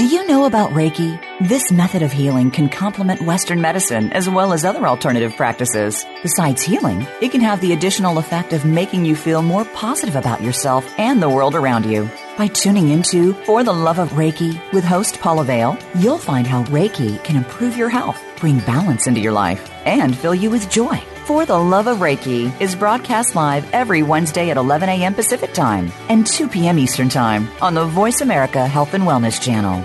Do 0.00 0.06
you 0.06 0.26
know 0.26 0.46
about 0.46 0.70
Reiki? 0.70 1.20
This 1.46 1.70
method 1.70 2.00
of 2.00 2.10
healing 2.10 2.50
can 2.50 2.70
complement 2.70 3.20
Western 3.20 3.60
medicine 3.60 4.10
as 4.14 4.30
well 4.30 4.54
as 4.54 4.64
other 4.64 4.86
alternative 4.86 5.36
practices. 5.36 6.06
Besides 6.22 6.62
healing, 6.62 7.06
it 7.20 7.32
can 7.32 7.42
have 7.42 7.60
the 7.60 7.74
additional 7.74 8.16
effect 8.16 8.54
of 8.54 8.64
making 8.64 9.04
you 9.04 9.14
feel 9.14 9.42
more 9.42 9.66
positive 9.66 10.16
about 10.16 10.42
yourself 10.42 10.90
and 10.98 11.22
the 11.22 11.28
world 11.28 11.54
around 11.54 11.84
you. 11.84 12.08
By 12.38 12.46
tuning 12.46 12.88
into 12.88 13.34
For 13.44 13.62
the 13.62 13.74
Love 13.74 13.98
of 13.98 14.12
Reiki 14.12 14.58
with 14.72 14.84
host 14.84 15.20
Paula 15.20 15.44
Vale, 15.44 15.76
you'll 15.94 16.16
find 16.16 16.46
how 16.46 16.64
Reiki 16.64 17.22
can 17.22 17.36
improve 17.36 17.76
your 17.76 17.90
health, 17.90 18.24
bring 18.38 18.60
balance 18.60 19.06
into 19.06 19.20
your 19.20 19.32
life, 19.32 19.70
and 19.84 20.16
fill 20.16 20.34
you 20.34 20.48
with 20.48 20.70
joy. 20.70 20.98
For 21.24 21.46
the 21.46 21.56
Love 21.58 21.86
of 21.86 21.98
Reiki 21.98 22.60
is 22.60 22.74
broadcast 22.74 23.36
live 23.36 23.64
every 23.72 24.02
Wednesday 24.02 24.50
at 24.50 24.56
11 24.56 24.88
a.m. 24.88 25.14
Pacific 25.14 25.52
Time 25.52 25.92
and 26.08 26.26
2 26.26 26.48
p.m. 26.48 26.78
Eastern 26.78 27.08
Time 27.08 27.48
on 27.62 27.74
the 27.74 27.84
Voice 27.84 28.20
America 28.20 28.66
Health 28.66 28.94
and 28.94 29.04
Wellness 29.04 29.40
Channel. 29.40 29.84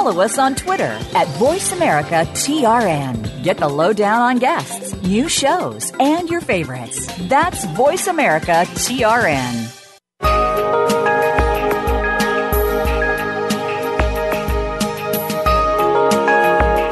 follow 0.00 0.22
us 0.22 0.38
on 0.38 0.54
Twitter 0.54 0.98
at 1.14 1.26
VoiceAmericaTRN. 1.36 3.42
Get 3.42 3.58
the 3.58 3.68
lowdown 3.68 4.22
on 4.22 4.38
guests, 4.38 4.94
new 5.02 5.28
shows, 5.28 5.92
and 6.00 6.30
your 6.30 6.40
favorites. 6.40 7.06
That's 7.28 7.66
VoiceAmericaTRN. 7.66 9.76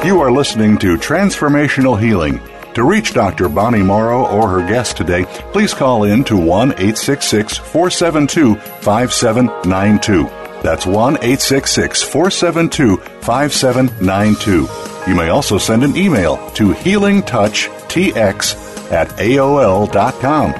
You 0.05 0.21
are 0.21 0.31
listening 0.31 0.77
to 0.77 0.95
Transformational 0.97 1.99
Healing. 1.99 2.39
To 2.75 2.83
reach 2.83 3.15
Dr. 3.15 3.49
Bonnie 3.49 3.81
Morrow 3.81 4.27
or 4.27 4.47
her 4.47 4.61
guest 4.67 4.97
today, 4.97 5.25
please 5.51 5.73
call 5.73 6.03
in 6.03 6.23
to 6.25 6.37
1 6.37 6.73
866 6.73 7.57
472 7.57 8.53
5792. 8.55 10.38
That's 10.61 10.85
1 10.85 11.15
866 11.15 12.03
472 12.03 12.97
5792. 12.97 15.09
You 15.09 15.15
may 15.15 15.29
also 15.29 15.57
send 15.57 15.83
an 15.83 15.95
email 15.95 16.37
to 16.51 16.73
healingtouchtx 16.73 18.91
at 18.91 19.07
AOL.com. 19.09 20.51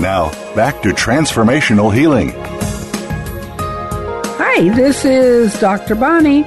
Now, 0.00 0.30
back 0.54 0.82
to 0.82 0.88
transformational 0.90 1.94
healing. 1.94 2.32
Hi, 4.36 4.68
this 4.74 5.04
is 5.04 5.58
Dr. 5.60 5.94
Bonnie 5.94 6.42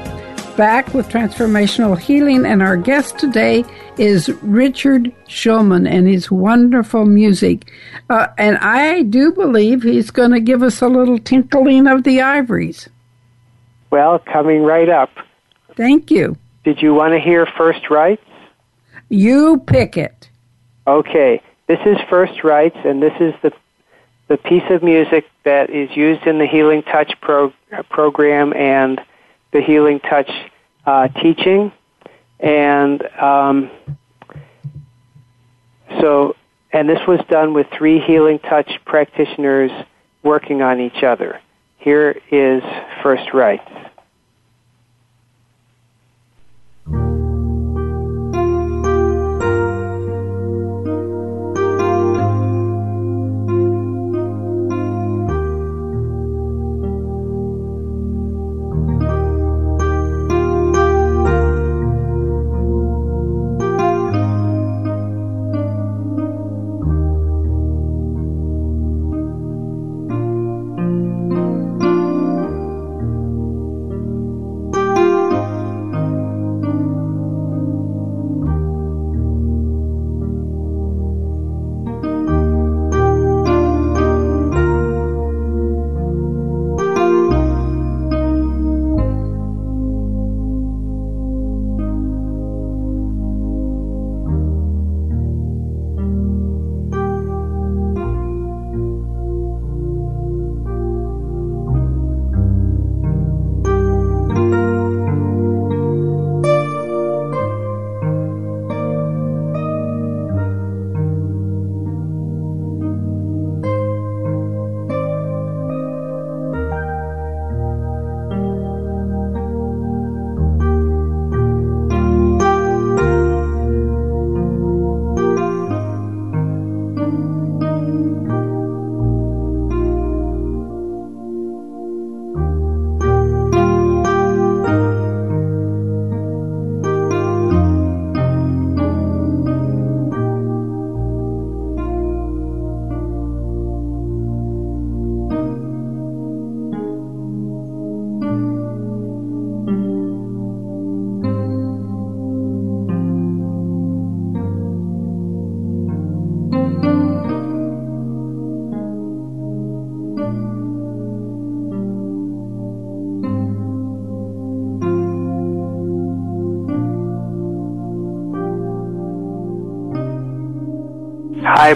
back 0.58 0.92
with 0.96 1.08
transformational 1.08 1.98
healing, 1.98 2.44
and 2.44 2.64
our 2.64 2.76
guest 2.76 3.20
today 3.20 3.64
is 3.98 4.30
Richard 4.42 5.14
Shulman 5.28 5.88
and 5.88 6.08
his 6.08 6.32
wonderful 6.32 7.06
music. 7.06 7.72
Uh, 8.10 8.28
and 8.39 8.58
I 8.58 9.04
do 9.04 9.32
believe 9.32 9.84
he's 9.84 10.10
going 10.10 10.32
to 10.32 10.39
give 10.39 10.63
us 10.63 10.82
a 10.82 10.88
little 10.88 11.20
tinkling 11.20 11.86
of 11.86 12.04
the 12.04 12.22
ivories. 12.22 12.89
Well, 13.89 14.19
coming 14.19 14.63
right 14.63 14.89
up. 14.89 15.12
Thank 15.76 16.12
you. 16.12 16.36
Did 16.63 16.82
you 16.82 16.93
want 16.93 17.13
to 17.13 17.19
hear 17.19 17.45
First 17.45 17.89
Rites? 17.89 18.21
You 19.10 19.63
pick 19.67 19.95
it. 19.97 20.30
Okay. 20.86 21.41
This 21.67 21.80
is 21.86 21.97
First 22.10 22.43
Rites, 22.43 22.78
and 22.84 23.02
this 23.02 23.13
is 23.19 23.34
the 23.41 23.54
the 24.28 24.38
piece 24.38 24.63
of 24.69 24.84
music 24.84 25.26
that 25.43 25.69
is 25.69 25.95
used 25.95 26.28
in 26.28 26.38
the 26.38 26.45
Healing 26.45 26.84
Touch 26.84 27.13
pro, 27.21 27.54
uh, 27.71 27.84
program 27.84 28.54
and 28.54 29.00
the 29.52 29.62
Healing 29.62 30.00
Touch 30.02 30.30
uh, 30.86 31.08
teaching. 31.08 31.71
And 32.39 33.02
um, 33.17 33.71
so, 36.02 36.36
and 36.71 36.89
this 36.89 37.00
was 37.08 37.21
done 37.30 37.54
with 37.54 37.67
three 37.71 38.00
Healing 38.00 38.39
Touch 38.39 38.69
practitioners 38.86 39.71
working 40.23 40.62
on 40.62 40.82
each 40.82 41.04
other. 41.04 41.39
Here 41.88 42.19
is 42.34 42.62
First 43.02 43.34
Rites. 43.34 43.63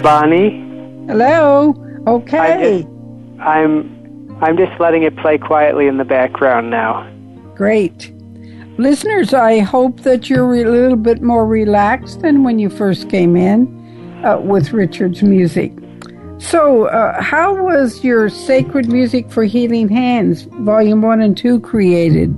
Bonnie. 0.02 0.60
Hello. 1.08 1.76
Okay. 2.08 2.86
I 3.40 3.62
am 3.62 4.02
I'm 4.42 4.58
just 4.58 4.80
letting 4.80 5.04
it 5.04 5.16
play 5.18 5.38
quietly 5.38 5.88
in 5.88 5.98
the 5.98 6.06
background 6.06 6.72
now. 6.72 7.08
Great. 7.56 8.12
Listeners, 8.78 9.34
I 9.36 9.60
hope 9.60 10.02
that 10.02 10.30
you're 10.30 10.52
a 10.56 10.64
little 10.64 10.98
bit 10.98 11.22
more 11.22 11.46
relaxed 11.46 12.22
than 12.22 12.44
when 12.44 12.58
you 12.58 12.70
first 12.70 13.10
came 13.10 13.36
in 13.36 13.68
uh, 14.26 14.40
with 14.40 14.74
Richard's 14.74 15.22
music. 15.22 15.72
So, 16.40 16.86
uh, 16.86 17.22
how 17.22 17.54
was 17.54 18.04
your 18.04 18.30
Sacred 18.30 18.92
Music 18.92 19.30
for 19.30 19.44
Healing 19.44 19.90
Hands, 19.90 20.42
Volume 20.42 21.04
1 21.04 21.22
and 21.22 21.38
2, 21.38 21.60
created? 21.60 22.36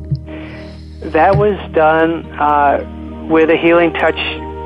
That 1.13 1.37
was 1.37 1.57
done 1.71 2.25
uh, 2.33 3.27
with 3.29 3.49
a 3.49 3.55
Healing 3.55 3.93
Touch 3.93 4.19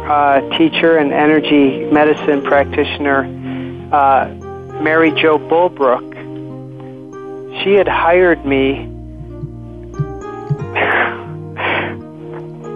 uh, 0.07 0.41
teacher 0.57 0.97
and 0.97 1.11
energy 1.11 1.83
medicine 1.91 2.41
practitioner, 2.41 3.25
uh, 3.91 4.27
Mary 4.81 5.11
Jo 5.11 5.37
Bulbrook. 5.37 6.15
She 7.63 7.73
had 7.73 7.87
hired 7.87 8.45
me. 8.45 8.87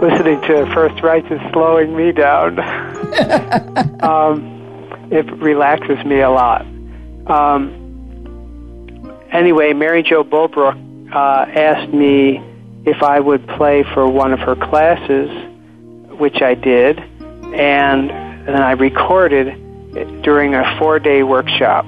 Listening 0.01 0.41
to 0.41 0.65
First 0.73 1.01
Rites 1.03 1.27
is 1.29 1.39
slowing 1.53 1.95
me 1.95 2.11
down. 2.11 2.59
um, 4.03 5.07
it 5.11 5.31
relaxes 5.37 6.03
me 6.03 6.19
a 6.19 6.29
lot. 6.29 6.65
Um, 7.27 7.77
anyway, 9.31 9.73
Mary 9.73 10.03
Jo 10.03 10.23
Bulbrook 10.23 10.75
uh, 11.13 11.45
asked 11.49 11.93
me 11.93 12.43
if 12.85 13.03
I 13.03 13.19
would 13.19 13.47
play 13.47 13.83
for 13.93 14.09
one 14.09 14.33
of 14.33 14.39
her 14.39 14.55
classes, 14.55 15.29
which 16.17 16.41
I 16.41 16.55
did, 16.55 16.99
and 17.53 18.09
then 18.47 18.61
I 18.61 18.71
recorded 18.71 20.21
during 20.23 20.55
a 20.55 20.77
four-day 20.79 21.23
workshop. 21.23 21.85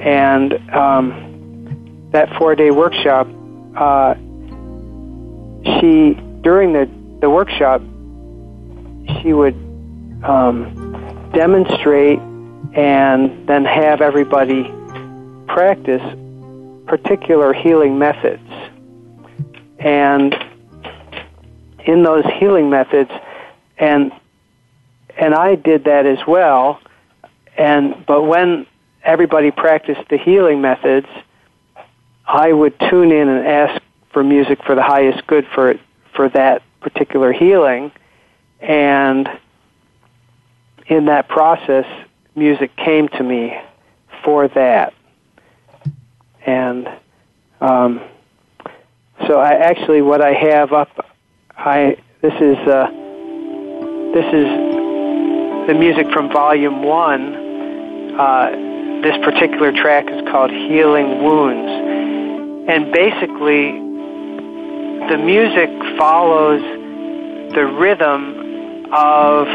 And 0.00 0.52
um, 0.70 2.08
that 2.12 2.34
four-day 2.36 2.70
workshop, 2.70 3.26
uh, 3.76 4.14
she 5.64 6.14
during 6.42 6.72
the 6.72 6.90
the 7.20 7.30
workshop, 7.30 7.80
she 9.22 9.32
would 9.32 9.54
um, 10.24 11.30
demonstrate 11.32 12.18
and 12.74 13.46
then 13.48 13.64
have 13.64 14.00
everybody 14.00 14.64
practice 15.46 16.02
particular 16.86 17.52
healing 17.52 17.98
methods. 17.98 18.42
And 19.78 20.34
in 21.84 22.02
those 22.02 22.24
healing 22.38 22.70
methods, 22.70 23.10
and 23.82 24.12
and 25.18 25.34
I 25.34 25.56
did 25.56 25.84
that 25.84 26.06
as 26.06 26.24
well. 26.26 26.80
And 27.58 28.06
but 28.06 28.22
when 28.22 28.66
everybody 29.02 29.50
practiced 29.50 30.08
the 30.08 30.16
healing 30.16 30.60
methods, 30.60 31.08
I 32.24 32.52
would 32.52 32.78
tune 32.78 33.10
in 33.10 33.28
and 33.28 33.46
ask 33.46 33.82
for 34.12 34.22
music 34.22 34.62
for 34.64 34.74
the 34.74 34.82
highest 34.82 35.26
good 35.26 35.46
for 35.54 35.74
for 36.14 36.28
that 36.30 36.62
particular 36.80 37.32
healing, 37.32 37.90
and 38.60 39.28
in 40.86 41.06
that 41.06 41.28
process, 41.28 41.86
music 42.36 42.74
came 42.76 43.08
to 43.08 43.22
me 43.22 43.60
for 44.24 44.46
that, 44.48 44.94
and 46.46 46.88
um, 47.60 48.00
so 49.26 49.40
I 49.40 49.54
actually 49.54 50.02
what 50.02 50.22
I 50.22 50.32
have 50.34 50.72
up, 50.72 50.88
I 51.56 51.96
this 52.20 52.34
is. 52.40 52.58
Uh, 52.58 53.02
this 54.12 54.26
is 54.26 54.44
the 55.66 55.74
music 55.74 56.06
from 56.12 56.30
Volume 56.30 56.82
1. 56.82 58.20
Uh, 58.20 58.50
this 59.02 59.16
particular 59.24 59.72
track 59.72 60.04
is 60.10 60.20
called 60.30 60.50
Healing 60.50 61.22
Wounds. 61.24 62.68
And 62.68 62.92
basically, 62.92 63.72
the 65.08 65.16
music 65.16 65.70
follows 65.96 66.60
the 67.54 67.64
rhythm 67.64 68.92
of 68.92 69.48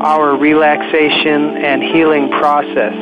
our 0.00 0.36
relaxation 0.36 1.56
and 1.58 1.80
healing 1.80 2.28
process. 2.30 2.94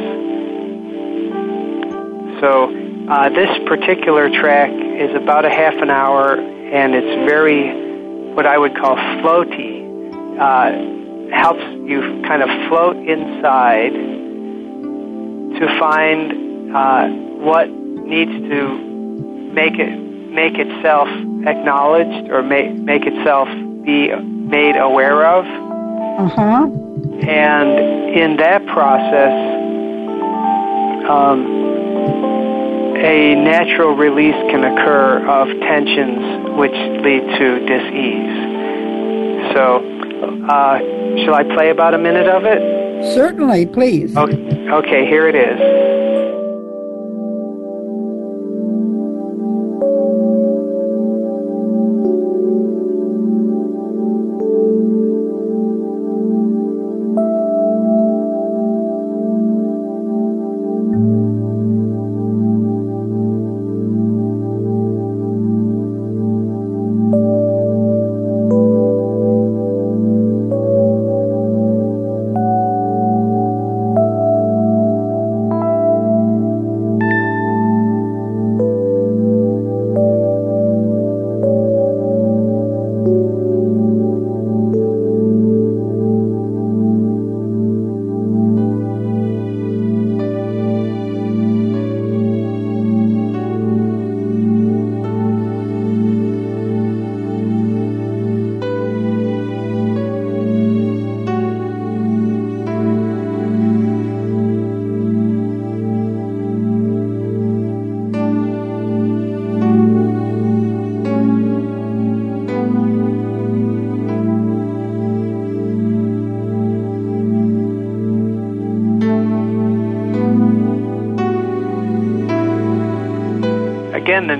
So, 2.42 3.08
uh, 3.08 3.30
this 3.30 3.48
particular 3.66 4.28
track 4.28 4.70
is 4.70 5.14
about 5.14 5.46
a 5.46 5.50
half 5.50 5.80
an 5.80 5.88
hour 5.88 6.34
and 6.34 6.94
it's 6.94 7.26
very 7.26 8.34
what 8.34 8.46
I 8.46 8.58
would 8.58 8.76
call 8.76 8.96
floaty 8.96 9.77
uh, 10.40 10.70
helps 11.30 11.62
you 11.88 12.22
kind 12.26 12.42
of 12.42 12.48
float 12.68 12.96
inside 12.96 13.92
to 15.58 15.78
find 15.78 16.74
uh, 16.74 17.08
what 17.42 17.68
needs 17.68 18.30
to 18.30 18.78
make 19.52 19.78
it 19.78 19.98
make 20.30 20.54
itself 20.58 21.08
acknowledged 21.46 22.30
or 22.30 22.42
make 22.42 22.72
make 22.74 23.04
itself 23.06 23.48
be 23.84 24.14
made 24.14 24.76
aware 24.76 25.26
of. 25.26 25.44
Uh-huh. 25.44 26.66
And 27.26 27.70
in 28.16 28.36
that 28.36 28.64
process, 28.66 29.32
um, 31.08 31.46
a 32.96 33.34
natural 33.34 33.94
release 33.94 34.34
can 34.50 34.64
occur 34.64 35.26
of 35.26 35.48
tensions 35.60 36.56
which 36.58 36.72
lead 36.72 37.22
to 37.38 37.66
dis-ease. 37.66 39.54
So 39.54 39.97
uh, 40.48 40.78
shall 41.24 41.34
I 41.34 41.44
play 41.44 41.70
about 41.70 41.94
a 41.94 41.98
minute 41.98 42.26
of 42.26 42.44
it? 42.44 43.14
Certainly, 43.14 43.66
please. 43.66 44.16
Okay, 44.16 44.68
okay 44.70 45.06
here 45.06 45.28
it 45.28 45.34
is. 45.34 46.07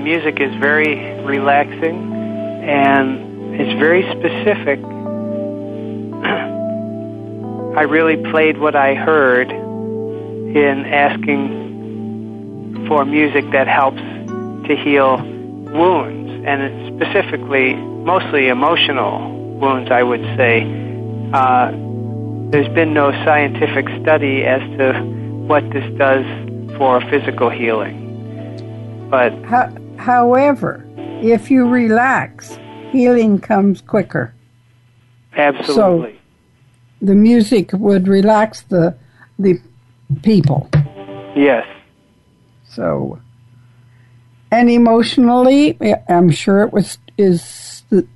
Music 0.03 0.39
is 0.39 0.53
very 0.55 1.19
relaxing 1.21 2.13
and 2.63 3.59
it's 3.59 3.79
very 3.79 4.03
specific. 4.03 4.79
I 7.77 7.83
really 7.83 8.17
played 8.31 8.57
what 8.57 8.75
I 8.75 8.95
heard 8.95 9.51
in 9.51 10.85
asking 10.85 12.87
for 12.87 13.05
music 13.05 13.45
that 13.51 13.67
helps 13.67 14.01
to 14.67 14.75
heal 14.75 15.17
wounds, 15.17 16.47
and 16.47 16.61
it's 16.61 16.95
specifically, 16.95 17.75
mostly 17.75 18.47
emotional 18.47 19.57
wounds, 19.59 19.91
I 19.91 20.03
would 20.03 20.23
say. 20.37 20.63
Uh, 21.33 21.71
there's 22.51 22.73
been 22.73 22.93
no 22.93 23.11
scientific 23.23 23.87
study 24.01 24.43
as 24.43 24.61
to 24.77 24.93
what 25.47 25.69
this 25.69 25.85
does 25.97 26.25
for 26.77 27.01
physical 27.09 27.49
healing. 27.49 28.07
But 29.09 29.31
however, 29.99 30.85
if 31.21 31.51
you 31.51 31.67
relax, 31.67 32.57
healing 32.91 33.39
comes 33.39 33.81
quicker. 33.81 34.33
Absolutely. 35.35 36.13
So 36.13 36.19
the 37.01 37.15
music 37.15 37.71
would 37.73 38.07
relax 38.07 38.61
the 38.63 38.95
the 39.37 39.59
people. 40.23 40.69
Yes. 41.35 41.65
So 42.69 43.19
And 44.51 44.69
emotionally, 44.69 45.77
I'm 46.07 46.31
sure 46.31 46.61
it 46.63 46.73
was 46.73 46.97
is 47.17 47.83
the 47.89 48.07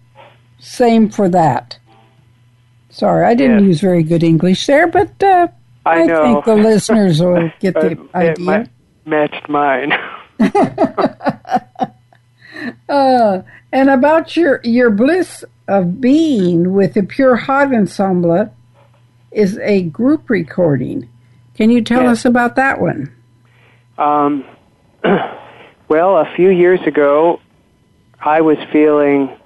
same 0.59 1.09
for 1.09 1.29
that. 1.29 1.77
Sorry, 2.89 3.25
I 3.25 3.33
didn't 3.33 3.65
use 3.65 3.81
very 3.81 4.03
good 4.03 4.23
English 4.23 4.65
there, 4.67 4.87
but 4.87 5.21
uh, 5.23 5.47
I, 5.85 6.03
I 6.03 6.07
think 6.07 6.45
the 6.45 6.55
listeners 6.55 7.21
will 7.21 7.51
get 7.59 7.73
the 7.73 7.97
idea. 8.13 8.69
matched 9.05 9.49
mine. 9.49 9.93
uh, 12.89 13.41
and 13.71 13.89
about 13.89 14.35
your 14.35 14.59
your 14.63 14.89
bliss 14.89 15.43
of 15.67 16.01
being 16.01 16.73
with 16.73 16.93
the 16.93 17.03
Pure 17.03 17.37
Heart 17.37 17.73
Ensemble 17.73 18.53
is 19.31 19.57
a 19.59 19.83
group 19.83 20.29
recording. 20.29 21.09
Can 21.55 21.69
you 21.69 21.81
tell 21.81 22.03
yes. 22.03 22.19
us 22.19 22.25
about 22.25 22.55
that 22.55 22.81
one? 22.81 23.13
Um, 23.97 24.43
well, 25.87 26.17
a 26.17 26.33
few 26.35 26.49
years 26.49 26.81
ago, 26.81 27.39
I 28.19 28.41
was 28.41 28.57
feeling 28.71 29.37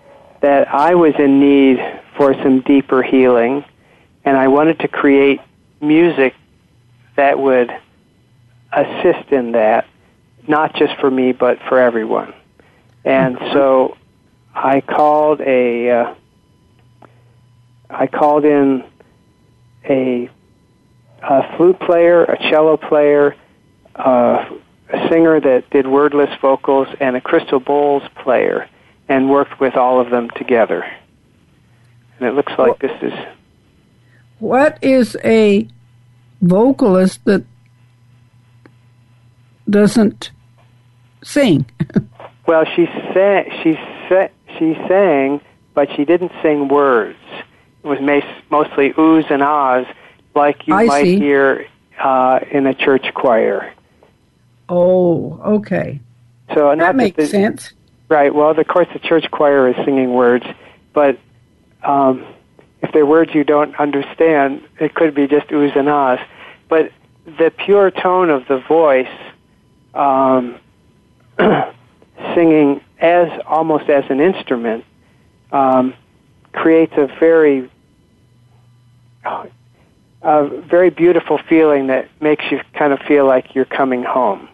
that 0.41 0.73
I 0.73 0.95
was 0.95 1.13
in 1.19 1.39
need 1.39 1.79
for 2.15 2.33
some 2.35 2.61
deeper 2.61 3.03
healing, 3.03 3.65
and 4.23 4.37
I 4.37 4.47
wanted 4.47 4.79
to 4.79 4.87
create 4.87 5.41
music 5.81 6.33
that 7.15 7.39
would 7.39 7.71
assist 8.71 9.31
in 9.31 9.51
that, 9.53 9.87
not 10.47 10.75
just 10.75 10.95
for 10.99 11.09
me, 11.09 11.31
but 11.31 11.59
for 11.67 11.79
everyone. 11.79 12.33
And 13.03 13.37
so 13.53 13.97
I 14.53 14.81
called 14.81 15.41
a, 15.41 15.89
uh, 15.89 16.15
I 17.89 18.07
called 18.07 18.45
in 18.45 18.83
a, 19.85 20.29
a 21.21 21.57
flute 21.57 21.79
player, 21.79 22.23
a 22.23 22.37
cello 22.49 22.77
player, 22.77 23.35
uh, 23.95 24.49
a 24.89 25.09
singer 25.09 25.39
that 25.39 25.69
did 25.69 25.87
wordless 25.87 26.29
vocals, 26.41 26.87
and 26.99 27.15
a 27.15 27.21
crystal 27.21 27.59
bowls 27.59 28.03
player, 28.23 28.69
and 29.09 29.29
worked 29.29 29.59
with 29.59 29.75
all 29.75 29.99
of 29.99 30.09
them 30.09 30.29
together. 30.31 30.85
And 32.19 32.27
it 32.27 32.33
looks 32.33 32.53
like 32.57 32.79
this 32.79 32.91
is. 33.01 33.13
What 34.39 34.77
is 34.81 35.17
a 35.23 35.67
vocalist 36.41 37.23
that 37.25 37.43
doesn't 39.69 40.31
sing? 41.23 41.65
well, 42.47 42.65
she 42.75 42.85
sang. 43.13 43.49
She 43.63 43.73
sa- 44.09 44.29
she 44.57 44.75
sang, 44.87 45.41
but 45.73 45.89
she 45.95 46.05
didn't 46.05 46.31
sing 46.41 46.67
words. 46.67 47.19
It 47.83 47.87
was 47.87 47.99
mostly 48.49 48.91
oohs 48.93 49.29
and 49.29 49.41
ahs, 49.41 49.85
like 50.35 50.67
you 50.67 50.73
I 50.73 50.85
might 50.85 51.03
see. 51.03 51.17
hear 51.17 51.67
uh, 51.99 52.39
in 52.51 52.67
a 52.67 52.73
church 52.73 53.05
choir. 53.13 53.73
Oh, 54.69 55.39
okay. 55.45 55.99
So 56.53 56.75
that 56.75 56.95
makes 56.95 57.15
that 57.17 57.23
the, 57.23 57.27
sense. 57.27 57.73
Right. 58.09 58.33
Well, 58.33 58.57
of 58.57 58.67
course, 58.67 58.87
the 58.93 58.99
church 58.99 59.29
choir 59.31 59.69
is 59.69 59.75
singing 59.85 60.13
words, 60.13 60.45
but 60.93 61.19
um, 61.83 62.25
if 62.81 62.91
they're 62.93 63.05
words 63.05 63.33
you 63.33 63.43
don't 63.43 63.75
understand, 63.79 64.63
it 64.79 64.93
could 64.95 65.13
be 65.13 65.27
just 65.27 65.47
oohs 65.47 65.75
and 65.77 65.89
ahs. 65.89 66.19
But 66.69 66.91
the 67.25 67.51
pure 67.51 67.91
tone 67.91 68.29
of 68.29 68.47
the 68.47 68.59
voice, 68.59 69.07
um, 69.93 70.57
singing 72.35 72.81
as 72.99 73.27
almost 73.45 73.89
as 73.89 74.03
an 74.09 74.19
instrument, 74.19 74.83
um, 75.51 75.93
creates 76.51 76.93
a 76.97 77.07
very 77.19 77.69
a 80.21 80.47
very 80.61 80.89
beautiful 80.89 81.37
feeling 81.49 81.87
that 81.87 82.09
makes 82.21 82.43
you 82.51 82.59
kind 82.73 82.93
of 82.93 82.99
feel 82.99 83.25
like 83.25 83.55
you're 83.55 83.65
coming 83.65 84.03
home. 84.03 84.49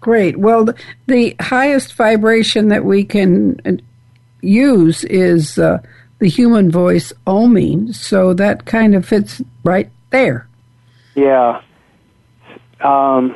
Great. 0.00 0.36
Well, 0.36 0.68
the 1.06 1.34
highest 1.40 1.94
vibration 1.94 2.68
that 2.68 2.84
we 2.84 3.04
can 3.04 3.60
uh, 3.64 3.82
use 4.42 5.02
is 5.04 5.58
uh, 5.58 5.78
the 6.18 6.28
human 6.28 6.70
voice 6.70 7.12
oming, 7.26 7.94
so 7.94 8.34
that 8.34 8.66
kind 8.66 8.94
of 8.94 9.06
fits 9.06 9.40
right 9.64 9.90
there. 10.10 10.46
Yeah. 11.14 11.62
Um, 12.80 13.34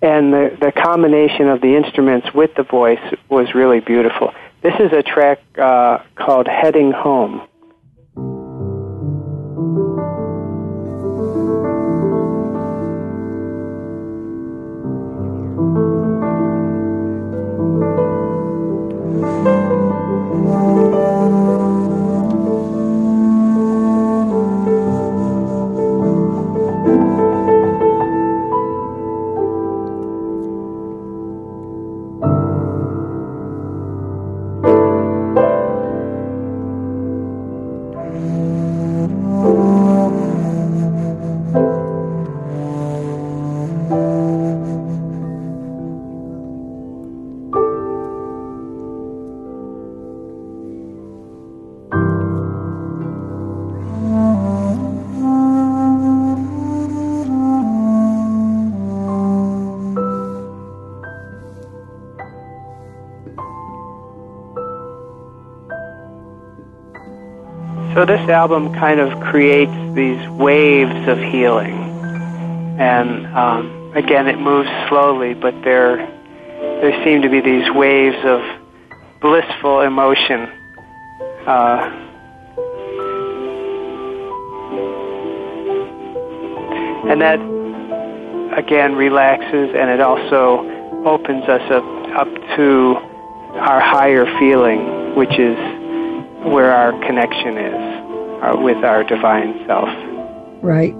and 0.00 0.32
the, 0.32 0.56
the 0.60 0.72
combination 0.72 1.48
of 1.48 1.60
the 1.60 1.76
instruments 1.76 2.28
with 2.34 2.54
the 2.54 2.62
voice 2.62 3.00
was 3.28 3.54
really 3.54 3.80
beautiful. 3.80 4.32
This 4.62 4.74
is 4.78 4.92
a 4.92 5.02
track 5.02 5.40
uh, 5.56 5.98
called 6.14 6.46
Heading 6.46 6.92
Home. 6.92 7.42
This 68.08 68.28
album 68.30 68.72
kind 68.72 69.00
of 69.00 69.20
creates 69.20 69.72
these 69.94 70.28
waves 70.30 71.06
of 71.08 71.18
healing, 71.18 71.74
and 72.80 73.26
um, 73.36 73.92
again, 73.94 74.26
it 74.28 74.38
moves 74.38 74.68
slowly, 74.88 75.34
but 75.34 75.52
there 75.62 75.96
there 76.80 77.04
seem 77.04 77.20
to 77.22 77.28
be 77.28 77.40
these 77.40 77.70
waves 77.72 78.16
of 78.24 78.40
blissful 79.20 79.82
emotion. 79.82 80.48
Uh, 81.46 82.04
and 87.10 87.20
that 87.20 87.38
again 88.58 88.94
relaxes 88.94 89.70
and 89.74 89.90
it 89.90 90.00
also 90.00 90.64
opens 91.04 91.44
us 91.44 91.62
up 91.70 91.84
up 92.16 92.28
to 92.56 92.96
our 93.60 93.80
higher 93.80 94.24
feeling, 94.38 95.14
which 95.14 95.38
is 95.38 95.56
where 96.44 96.72
our 96.72 96.92
connection 97.06 97.58
is 97.58 97.77
uh, 98.48 98.56
with 98.56 98.84
our 98.84 99.04
divine 99.04 99.64
self. 99.66 99.88
Right, 100.62 100.94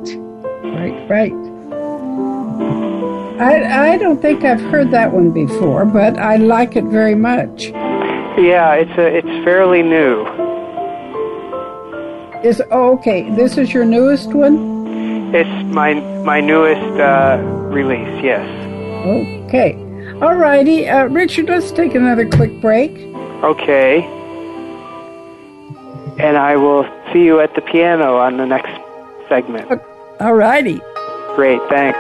right, 0.65 1.09
right. 1.09 1.33
I, 3.41 3.93
I 3.93 3.99
don't 3.99 4.21
think 4.21 4.45
I've 4.45 4.61
heard 4.61 4.91
that 4.91 5.13
one 5.13 5.31
before, 5.31 5.85
but 5.85 6.19
I 6.19 6.37
like 6.37 6.77
it 6.77 6.85
very 6.85 7.15
much. 7.15 7.67
Yeah, 7.69 8.75
it's 8.75 8.99
a, 8.99 9.17
it's 9.17 9.45
fairly 9.45 9.83
new. 9.83 10.27
Is 12.45 12.63
oh, 12.71 12.95
okay. 12.99 13.29
This 13.35 13.59
is 13.59 13.73
your 13.73 13.85
newest 13.85 14.33
one. 14.33 14.87
It's 15.35 15.75
my 15.75 15.95
my 16.23 16.41
newest 16.41 17.01
uh, 17.01 17.39
release. 17.71 18.23
Yes. 18.23 18.47
Okay. 19.47 19.75
All 20.23 20.37
righty, 20.37 20.89
uh, 20.89 21.07
Richard. 21.07 21.49
Let's 21.49 21.73
take 21.73 21.95
another 21.95 22.29
quick 22.29 22.61
break. 22.61 22.93
Okay 23.43 24.19
and 26.19 26.37
I 26.37 26.57
will 26.57 26.85
see 27.12 27.25
you 27.25 27.40
at 27.40 27.55
the 27.55 27.61
piano 27.61 28.16
on 28.16 28.37
the 28.37 28.47
next 28.47 28.73
segment. 29.29 29.71
Uh, 29.71 29.79
all 30.21 30.35
righty. 30.35 30.81
Great, 31.35 31.61
thanks. 31.68 31.99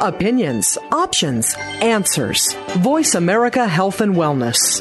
Opinions, 0.00 0.78
options, 0.92 1.54
answers. 1.80 2.52
Voice 2.78 3.14
America 3.14 3.66
Health 3.66 4.00
and 4.00 4.14
Wellness. 4.14 4.80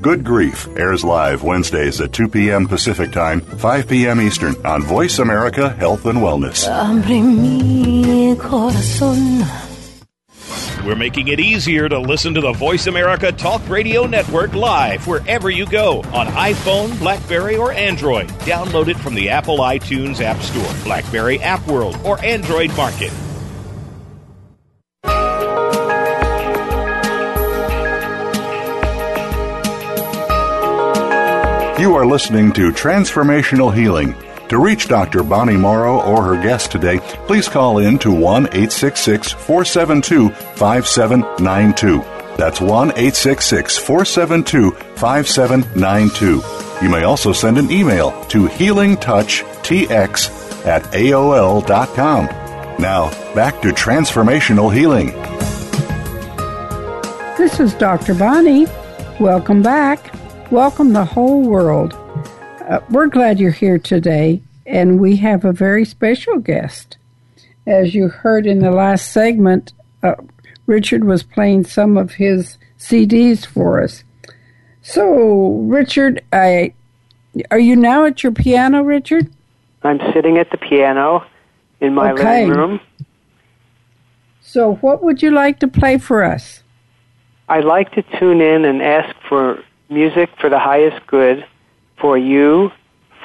Good 0.00 0.22
Grief 0.24 0.68
airs 0.76 1.02
live 1.02 1.42
Wednesdays 1.42 2.00
at 2.00 2.12
2 2.12 2.28
p.m. 2.28 2.68
Pacific 2.68 3.10
Time, 3.10 3.40
5 3.40 3.88
p.m. 3.88 4.20
Eastern 4.20 4.54
on 4.64 4.82
Voice 4.84 5.18
America 5.18 5.70
Health 5.70 6.06
and 6.06 6.18
Wellness. 6.20 6.68
We're 10.86 10.94
making 10.94 11.28
it 11.28 11.40
easier 11.40 11.88
to 11.88 11.98
listen 11.98 12.32
to 12.34 12.40
the 12.40 12.52
Voice 12.52 12.86
America 12.86 13.32
Talk 13.32 13.68
Radio 13.68 14.06
Network 14.06 14.54
live 14.54 15.04
wherever 15.08 15.50
you 15.50 15.66
go 15.66 16.02
on 16.14 16.28
iPhone, 16.28 16.96
Blackberry, 17.00 17.56
or 17.56 17.72
Android. 17.72 18.28
Download 18.46 18.86
it 18.86 18.96
from 18.98 19.16
the 19.16 19.28
Apple 19.30 19.58
iTunes 19.58 20.20
App 20.20 20.40
Store, 20.42 20.84
Blackberry 20.84 21.40
App 21.40 21.66
World, 21.66 21.98
or 22.04 22.24
Android 22.24 22.74
Market. 22.76 23.12
You 31.78 31.94
are 31.94 32.04
listening 32.04 32.52
to 32.54 32.72
Transformational 32.72 33.72
Healing. 33.72 34.16
To 34.48 34.58
reach 34.58 34.88
Dr. 34.88 35.22
Bonnie 35.22 35.56
Morrow 35.56 36.02
or 36.02 36.24
her 36.24 36.42
guest 36.42 36.72
today, 36.72 36.98
please 37.28 37.48
call 37.48 37.78
in 37.78 38.00
to 38.00 38.10
1 38.10 38.46
866 38.46 39.30
472 39.30 40.30
5792. 40.56 41.98
That's 42.36 42.60
1 42.60 42.90
866 42.90 43.78
472 43.78 44.72
5792. 44.72 46.42
You 46.84 46.90
may 46.90 47.04
also 47.04 47.32
send 47.32 47.58
an 47.58 47.70
email 47.70 48.10
to 48.24 48.48
healingtouchtx 48.48 50.66
at 50.66 50.82
AOL.com. 50.82 52.26
Now, 52.80 53.10
back 53.36 53.62
to 53.62 53.68
transformational 53.68 54.74
healing. 54.74 55.12
This 57.38 57.60
is 57.60 57.72
Dr. 57.74 58.14
Bonnie. 58.14 58.66
Welcome 59.20 59.62
back. 59.62 60.12
Welcome 60.50 60.94
the 60.94 61.04
whole 61.04 61.42
world. 61.42 61.92
Uh, 62.66 62.80
we're 62.88 63.08
glad 63.08 63.38
you're 63.38 63.50
here 63.50 63.78
today, 63.78 64.40
and 64.64 64.98
we 64.98 65.16
have 65.16 65.44
a 65.44 65.52
very 65.52 65.84
special 65.84 66.38
guest. 66.38 66.96
As 67.66 67.94
you 67.94 68.08
heard 68.08 68.46
in 68.46 68.60
the 68.60 68.70
last 68.70 69.12
segment, 69.12 69.74
uh, 70.02 70.14
Richard 70.66 71.04
was 71.04 71.22
playing 71.22 71.64
some 71.64 71.98
of 71.98 72.12
his 72.12 72.56
CDs 72.78 73.44
for 73.44 73.82
us. 73.82 74.04
So, 74.80 75.50
Richard, 75.66 76.24
I 76.32 76.72
are 77.50 77.58
you 77.58 77.76
now 77.76 78.06
at 78.06 78.22
your 78.22 78.32
piano, 78.32 78.82
Richard? 78.82 79.30
I'm 79.82 80.00
sitting 80.14 80.38
at 80.38 80.50
the 80.50 80.56
piano 80.56 81.26
in 81.80 81.94
my 81.94 82.12
Okay. 82.12 82.46
living 82.46 82.56
room. 82.56 82.80
So, 84.40 84.76
what 84.76 85.02
would 85.02 85.20
you 85.20 85.30
like 85.30 85.58
to 85.60 85.68
play 85.68 85.98
for 85.98 86.24
us? 86.24 86.62
I'd 87.50 87.64
like 87.66 87.92
to 87.92 88.02
tune 88.18 88.40
in 88.40 88.64
and 88.64 88.80
ask 88.80 89.14
for 89.28 89.62
music 89.88 90.30
for 90.40 90.50
the 90.50 90.58
highest 90.58 91.06
good 91.06 91.46
for 91.98 92.16
you, 92.16 92.70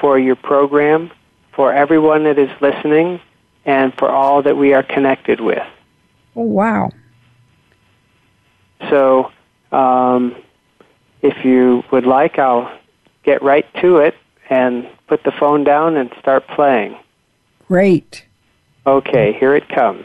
for 0.00 0.18
your 0.18 0.36
program, 0.36 1.10
for 1.54 1.72
everyone 1.72 2.24
that 2.24 2.38
is 2.38 2.50
listening, 2.60 3.20
and 3.64 3.94
for 3.94 4.10
all 4.10 4.42
that 4.42 4.56
we 4.56 4.74
are 4.74 4.82
connected 4.82 5.40
with. 5.40 5.66
Oh, 6.36 6.42
wow. 6.42 6.90
So, 8.90 9.30
um, 9.72 10.36
if 11.22 11.44
you 11.44 11.82
would 11.90 12.06
like, 12.06 12.38
I'll 12.38 12.78
get 13.22 13.42
right 13.42 13.66
to 13.80 13.98
it 13.98 14.14
and 14.50 14.86
put 15.06 15.22
the 15.24 15.32
phone 15.32 15.64
down 15.64 15.96
and 15.96 16.10
start 16.18 16.46
playing. 16.48 16.96
Great. 17.66 18.26
Okay, 18.86 19.32
here 19.32 19.54
it 19.54 19.68
comes. 19.68 20.04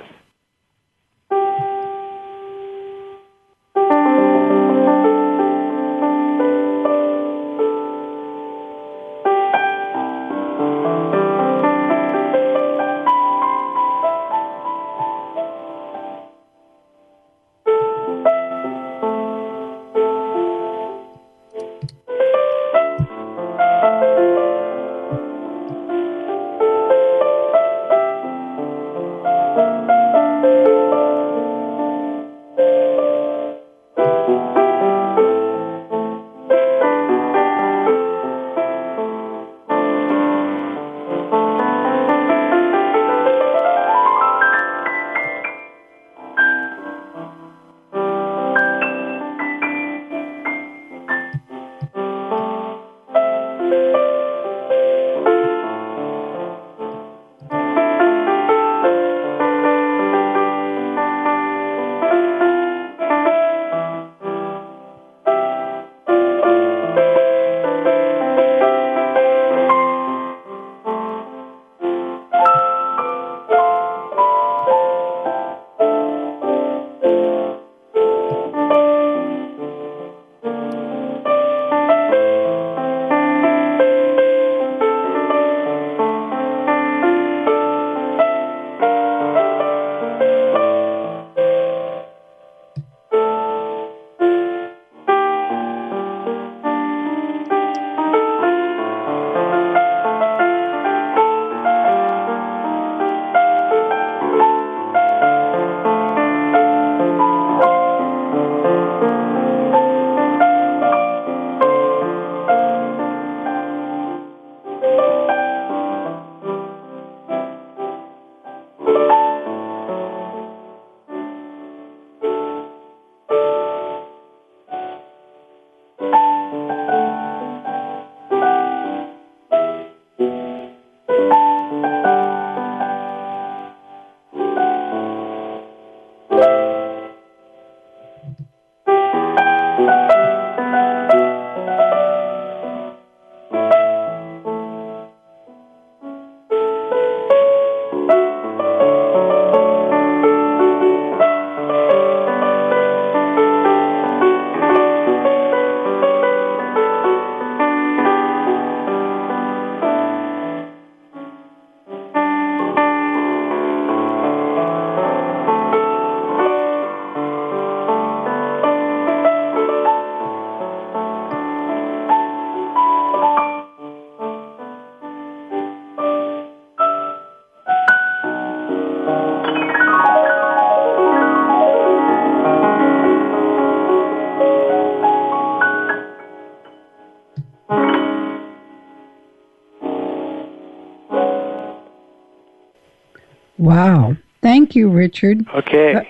Thank 194.69 194.75
you, 194.75 194.89
Richard. 194.89 195.47
Okay. 195.49 195.93
That, 195.93 196.07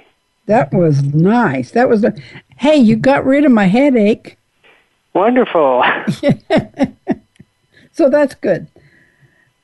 that 0.47 0.74
was 0.74 1.01
nice. 1.01 1.72
That 1.72 1.88
was 1.88 2.03
a, 2.03 2.14
hey, 2.57 2.76
you 2.76 2.97
got 2.97 3.24
rid 3.24 3.45
of 3.45 3.53
my 3.53 3.68
headache. 3.68 4.38
Wonderful. 5.14 5.82
so 7.93 8.10
that's 8.10 8.36
good. 8.36 8.68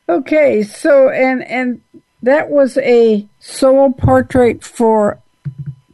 Okay, 0.08 0.64
so 0.64 1.10
and 1.10 1.44
and 1.44 1.82
that 2.24 2.50
was 2.50 2.78
a 2.78 3.28
soul 3.40 3.92
portrait 3.92 4.64
for 4.64 5.20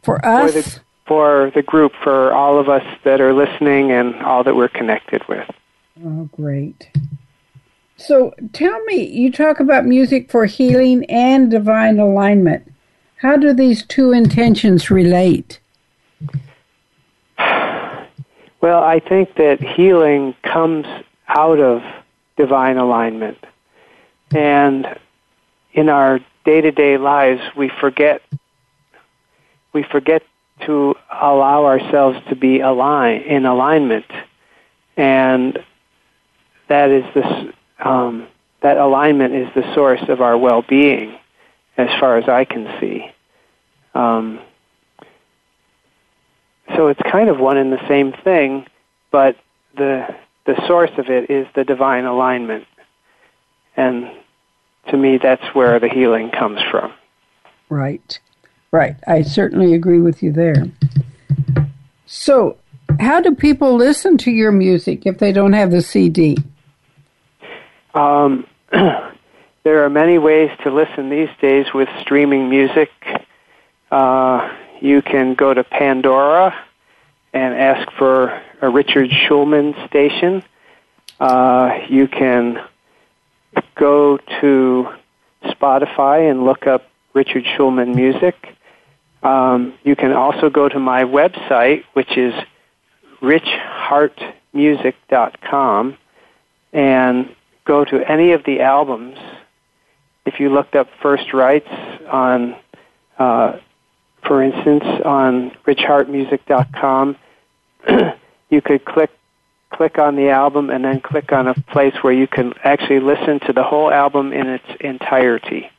for 0.04 0.24
us. 0.24 0.52
For 0.52 0.60
the, 0.60 0.80
for 1.06 1.52
the 1.56 1.62
group, 1.62 1.90
for 2.04 2.32
all 2.32 2.60
of 2.60 2.68
us 2.68 2.84
that 3.02 3.20
are 3.20 3.34
listening 3.34 3.90
and 3.90 4.14
all 4.22 4.44
that 4.44 4.54
we're 4.54 4.68
connected 4.68 5.26
with. 5.26 5.50
Oh, 6.04 6.28
great. 6.30 6.88
So 7.96 8.32
tell 8.52 8.80
me, 8.84 9.08
you 9.08 9.32
talk 9.32 9.58
about 9.58 9.86
music 9.86 10.30
for 10.30 10.46
healing 10.46 11.04
and 11.06 11.50
divine 11.50 11.98
alignment. 11.98 12.71
How 13.22 13.36
do 13.36 13.52
these 13.52 13.84
two 13.84 14.10
intentions 14.10 14.90
relate? 14.90 15.60
Well, 17.38 18.82
I 18.82 18.98
think 18.98 19.36
that 19.36 19.60
healing 19.60 20.34
comes 20.42 20.86
out 21.28 21.60
of 21.60 21.84
divine 22.36 22.78
alignment. 22.78 23.38
And 24.34 24.98
in 25.72 25.88
our 25.88 26.18
day-to-day 26.44 26.98
lives, 26.98 27.40
we 27.56 27.68
forget 27.68 28.22
we 29.72 29.84
forget 29.84 30.24
to 30.66 30.96
allow 31.08 31.64
ourselves 31.64 32.18
to 32.28 32.34
be 32.34 32.58
align 32.58 33.22
in 33.22 33.46
alignment, 33.46 34.10
and 34.96 35.64
that 36.66 36.90
is 36.90 37.04
the 37.14 37.52
um, 37.78 38.26
that 38.62 38.78
alignment 38.78 39.32
is 39.34 39.48
the 39.54 39.74
source 39.74 40.02
of 40.08 40.20
our 40.20 40.36
well-being, 40.36 41.16
as 41.76 41.88
far 42.00 42.18
as 42.18 42.28
I 42.28 42.44
can 42.44 42.66
see. 42.80 43.11
Um, 43.94 44.40
so 46.76 46.88
it's 46.88 47.00
kind 47.10 47.28
of 47.28 47.38
one 47.38 47.56
and 47.56 47.72
the 47.72 47.86
same 47.88 48.12
thing, 48.12 48.66
but 49.10 49.36
the 49.76 50.14
the 50.44 50.66
source 50.66 50.90
of 50.98 51.08
it 51.08 51.30
is 51.30 51.46
the 51.54 51.64
divine 51.64 52.04
alignment, 52.04 52.66
and 53.76 54.10
to 54.88 54.96
me, 54.96 55.18
that's 55.18 55.54
where 55.54 55.78
the 55.78 55.88
healing 55.88 56.30
comes 56.30 56.60
from. 56.70 56.92
Right, 57.68 58.18
right. 58.70 58.96
I 59.06 59.22
certainly 59.22 59.74
agree 59.74 60.00
with 60.00 60.22
you 60.22 60.32
there. 60.32 60.66
So, 62.06 62.58
how 63.00 63.20
do 63.20 63.34
people 63.34 63.76
listen 63.76 64.18
to 64.18 64.30
your 64.30 64.52
music 64.52 65.06
if 65.06 65.18
they 65.18 65.32
don't 65.32 65.52
have 65.52 65.70
the 65.70 65.82
CD? 65.82 66.36
Um, 67.94 68.46
there 68.72 69.84
are 69.84 69.90
many 69.90 70.18
ways 70.18 70.50
to 70.64 70.70
listen 70.70 71.08
these 71.08 71.30
days 71.40 71.66
with 71.72 71.88
streaming 72.00 72.50
music. 72.50 72.90
Uh, 73.92 74.50
you 74.80 75.02
can 75.02 75.34
go 75.34 75.52
to 75.52 75.62
Pandora 75.62 76.58
and 77.34 77.54
ask 77.54 77.92
for 77.92 78.40
a 78.62 78.70
Richard 78.70 79.10
Shulman 79.10 79.86
station. 79.86 80.42
Uh, 81.20 81.80
you 81.90 82.08
can 82.08 82.58
go 83.74 84.16
to 84.40 84.88
Spotify 85.44 86.30
and 86.30 86.46
look 86.46 86.66
up 86.66 86.88
Richard 87.12 87.44
Shulman 87.44 87.94
music. 87.94 88.56
Um, 89.22 89.74
you 89.84 89.94
can 89.94 90.12
also 90.12 90.48
go 90.48 90.70
to 90.70 90.78
my 90.78 91.04
website, 91.04 91.84
which 91.92 92.16
is 92.16 92.32
richheartmusic.com, 93.20 95.98
and 96.72 97.36
go 97.66 97.84
to 97.84 98.10
any 98.10 98.32
of 98.32 98.42
the 98.44 98.62
albums. 98.62 99.18
If 100.24 100.40
you 100.40 100.48
looked 100.48 100.76
up 100.76 100.88
First 101.02 101.34
Rites 101.34 101.68
on, 102.10 102.56
uh, 103.18 103.58
for 104.26 104.42
instance, 104.42 104.84
on 105.04 105.50
richheartmusic.com, 105.66 107.16
you 108.50 108.62
could 108.62 108.84
click 108.84 109.10
click 109.70 109.98
on 109.98 110.16
the 110.16 110.28
album 110.28 110.68
and 110.68 110.84
then 110.84 111.00
click 111.00 111.32
on 111.32 111.48
a 111.48 111.54
place 111.54 111.94
where 112.02 112.12
you 112.12 112.26
can 112.26 112.52
actually 112.62 113.00
listen 113.00 113.40
to 113.40 113.54
the 113.54 113.62
whole 113.62 113.90
album 113.90 114.30
in 114.30 114.46
its 114.46 114.66
entirety. 114.80 115.70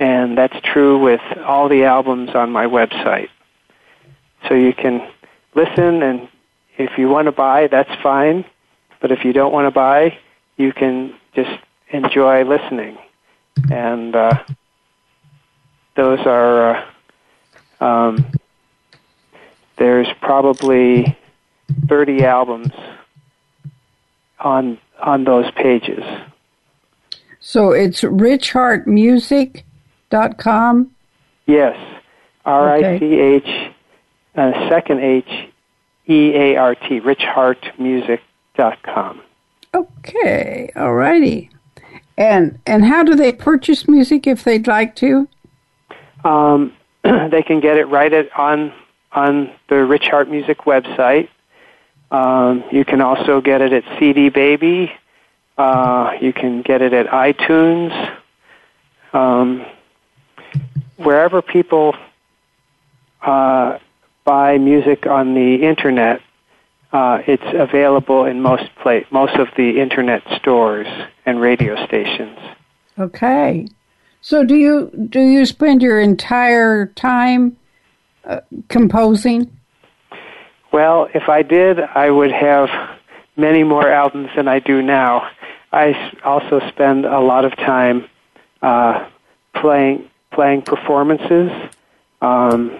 And 0.00 0.38
that's 0.38 0.58
true 0.62 0.98
with 0.98 1.20
all 1.44 1.68
the 1.68 1.84
albums 1.84 2.30
on 2.34 2.50
my 2.50 2.64
website. 2.64 3.28
So 4.48 4.54
you 4.54 4.72
can 4.72 5.06
listen 5.54 6.02
and 6.02 6.28
if 6.78 6.96
you 6.96 7.08
want 7.08 7.26
to 7.26 7.32
buy, 7.32 7.66
that's 7.66 7.90
fine. 8.02 8.44
But 9.00 9.12
if 9.12 9.24
you 9.24 9.32
don't 9.32 9.52
want 9.52 9.66
to 9.66 9.70
buy, 9.70 10.16
you 10.56 10.72
can 10.72 11.14
just 11.34 11.50
enjoy 11.90 12.44
listening. 12.44 12.96
And 13.70 14.14
uh, 14.14 14.42
those 15.96 16.20
are, 16.20 16.76
uh, 16.76 16.84
um, 17.80 18.26
there's 19.76 20.08
probably 20.20 21.16
30 21.88 22.24
albums 22.24 22.72
on 24.40 24.78
on 25.00 25.24
those 25.24 25.50
pages. 25.52 26.02
So 27.40 27.72
it's 27.72 28.02
richheartmusic.com? 28.02 30.90
Yes. 31.46 31.76
R 32.44 32.72
I 32.72 32.98
C 32.98 33.20
H 33.20 33.72
uh, 34.34 34.68
second 34.68 35.00
H 35.00 35.48
E 36.08 36.34
A 36.34 36.56
R 36.56 36.74
T 36.74 37.00
richheartmusic.com. 37.00 39.22
Okay. 39.74 40.70
All 40.74 40.94
righty. 40.94 41.50
And 42.16 42.58
and 42.66 42.84
how 42.84 43.02
do 43.02 43.14
they 43.14 43.32
purchase 43.32 43.86
music 43.86 44.26
if 44.26 44.44
they'd 44.44 44.66
like 44.66 44.96
to? 44.96 45.28
Um, 46.24 46.72
they 47.30 47.42
can 47.42 47.60
get 47.60 47.76
it 47.76 47.86
right 47.86 48.12
at 48.12 48.36
on 48.38 48.72
on 49.12 49.50
the 49.68 49.84
Rich 49.84 50.08
Heart 50.08 50.28
Music 50.28 50.58
website. 50.58 51.28
Um, 52.10 52.64
you 52.70 52.84
can 52.84 53.00
also 53.00 53.40
get 53.40 53.60
it 53.60 53.72
at 53.72 53.84
CD 53.98 54.28
Baby. 54.28 54.92
Uh, 55.56 56.12
you 56.20 56.32
can 56.32 56.62
get 56.62 56.82
it 56.82 56.92
at 56.92 57.06
iTunes. 57.06 58.16
Um, 59.12 59.64
wherever 60.96 61.42
people 61.42 61.96
uh, 63.22 63.78
buy 64.24 64.58
music 64.58 65.06
on 65.06 65.34
the 65.34 65.66
internet, 65.66 66.20
uh, 66.92 67.22
it's 67.26 67.42
available 67.46 68.24
in 68.24 68.40
most 68.40 68.68
pla- 68.82 69.00
most 69.10 69.34
of 69.36 69.48
the 69.56 69.80
internet 69.80 70.22
stores 70.36 70.86
and 71.26 71.40
radio 71.40 71.82
stations. 71.86 72.38
Okay. 72.98 73.66
So 74.20 74.44
do 74.44 74.56
you 74.56 74.90
do 75.10 75.20
you 75.20 75.46
spend 75.46 75.82
your 75.82 76.00
entire 76.00 76.86
time 76.86 77.56
uh, 78.24 78.40
composing? 78.68 79.50
Well, 80.72 81.08
if 81.14 81.28
I 81.28 81.42
did, 81.42 81.80
I 81.80 82.10
would 82.10 82.32
have 82.32 82.68
many 83.36 83.62
more 83.62 83.88
albums 83.88 84.30
than 84.36 84.48
I 84.48 84.58
do 84.58 84.82
now. 84.82 85.30
I 85.72 86.12
also 86.24 86.60
spend 86.68 87.06
a 87.06 87.20
lot 87.20 87.44
of 87.44 87.56
time 87.56 88.08
uh, 88.60 89.08
playing 89.54 90.10
playing 90.32 90.62
performances. 90.62 91.50
Um, 92.20 92.76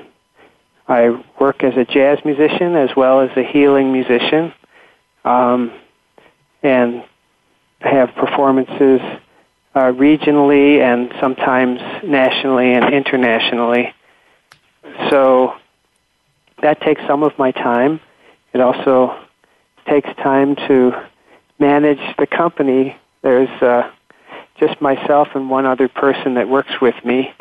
I 0.87 1.23
work 1.39 1.63
as 1.65 1.77
a 1.77 1.85
jazz 1.85 2.19
musician 2.25 2.75
as 2.75 2.91
well 2.97 3.21
as 3.21 3.31
a 3.37 3.43
healing 3.43 3.93
musician, 3.93 4.53
um, 5.25 5.73
and 6.63 7.05
have 7.81 8.15
performances 8.15 9.01
uh, 9.79 9.93
regionally 9.93 10.81
and 10.81 11.15
sometimes 11.21 11.81
nationally 12.03 12.73
and 12.75 12.93
internationally. 12.93 13.95
So 15.09 15.55
that 16.63 16.81
takes 16.81 17.01
some 17.07 17.23
of 17.23 17.39
my 17.39 17.53
time. 17.53 18.01
It 18.53 18.61
also 18.61 19.17
takes 19.89 20.09
time 20.17 20.57
to 20.67 21.01
manage 21.61 22.01
the 22.19 22.27
company. 22.27 22.97
There's 23.23 23.63
uh, 23.63 23.89
just 24.59 24.81
myself 24.81 25.29
and 25.37 25.49
one 25.49 25.65
other 25.65 25.87
person 25.87 26.35
that 26.35 26.49
works 26.49 26.81
with 26.81 26.97
me 27.05 27.33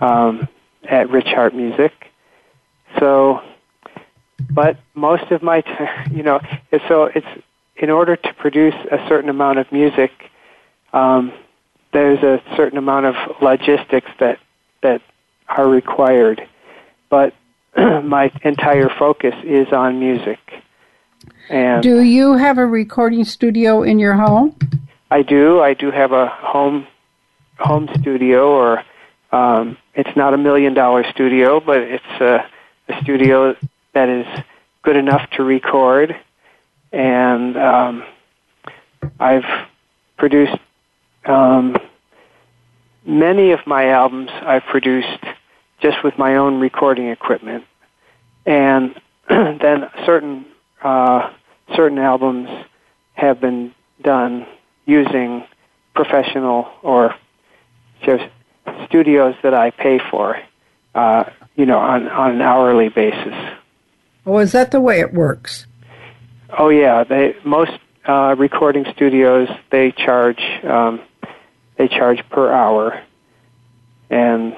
um, 0.00 0.48
at 0.88 1.10
Rich 1.10 1.28
Heart 1.28 1.54
Music. 1.54 1.92
So, 2.98 3.42
but 4.50 4.78
most 4.94 5.30
of 5.30 5.42
my, 5.42 5.60
t- 5.60 5.70
you 6.10 6.22
know, 6.22 6.40
so 6.88 7.04
it's 7.14 7.26
in 7.76 7.90
order 7.90 8.16
to 8.16 8.32
produce 8.34 8.74
a 8.90 9.06
certain 9.08 9.28
amount 9.28 9.58
of 9.58 9.70
music. 9.70 10.10
Um, 10.94 11.34
there's 11.92 12.22
a 12.22 12.42
certain 12.56 12.78
amount 12.78 13.06
of 13.06 13.14
logistics 13.42 14.10
that 14.18 14.38
that 14.82 15.02
are 15.48 15.68
required, 15.68 16.46
but 17.08 17.34
my 17.76 18.32
entire 18.42 18.88
focus 18.88 19.34
is 19.44 19.72
on 19.72 19.98
music. 19.98 20.38
And 21.48 21.82
do 21.82 22.00
you 22.00 22.34
have 22.34 22.58
a 22.58 22.66
recording 22.66 23.24
studio 23.24 23.82
in 23.82 23.98
your 23.98 24.14
home? 24.14 24.56
I 25.10 25.22
do. 25.22 25.60
I 25.60 25.74
do 25.74 25.90
have 25.90 26.12
a 26.12 26.28
home 26.28 26.86
home 27.58 27.88
studio, 28.00 28.50
or 28.50 28.84
um, 29.32 29.76
it's 29.94 30.16
not 30.16 30.32
a 30.34 30.38
million 30.38 30.74
dollar 30.74 31.04
studio, 31.10 31.60
but 31.60 31.78
it's 31.78 32.20
a, 32.20 32.46
a 32.88 33.02
studio 33.02 33.56
that 33.92 34.08
is 34.08 34.26
good 34.82 34.96
enough 34.96 35.28
to 35.30 35.42
record. 35.42 36.16
And 36.92 37.56
um, 37.56 38.04
I've 39.18 39.68
produced 40.16 40.56
um, 41.24 41.76
many 43.04 43.52
of 43.52 43.66
my 43.66 43.88
albums 43.88 44.30
I've 44.32 44.64
produced 44.64 45.24
just 45.80 46.02
with 46.04 46.18
my 46.18 46.36
own 46.36 46.60
recording 46.60 47.08
equipment, 47.08 47.64
and 48.46 48.94
then 49.28 49.90
certain 50.04 50.46
uh, 50.82 51.30
certain 51.74 51.98
albums 51.98 52.48
have 53.14 53.40
been 53.40 53.74
done 54.02 54.46
using 54.86 55.44
professional 55.94 56.68
or 56.82 57.14
just 58.02 58.24
studios 58.86 59.34
that 59.42 59.54
I 59.54 59.70
pay 59.70 60.00
for, 60.10 60.40
uh, 60.94 61.24
you 61.54 61.66
know, 61.66 61.78
on, 61.78 62.08
on 62.08 62.32
an 62.32 62.42
hourly 62.42 62.88
basis. 62.88 63.34
Oh, 64.26 64.38
is 64.38 64.52
that 64.52 64.70
the 64.70 64.80
way 64.80 65.00
it 65.00 65.12
works? 65.12 65.66
Oh 66.58 66.68
yeah, 66.68 67.04
they 67.04 67.36
most 67.44 67.72
uh, 68.06 68.34
recording 68.36 68.84
studios 68.94 69.48
they 69.70 69.92
charge 69.92 70.40
um, 70.64 71.00
they 71.80 71.88
charge 71.88 72.22
per 72.28 72.52
hour, 72.52 73.02
and 74.10 74.54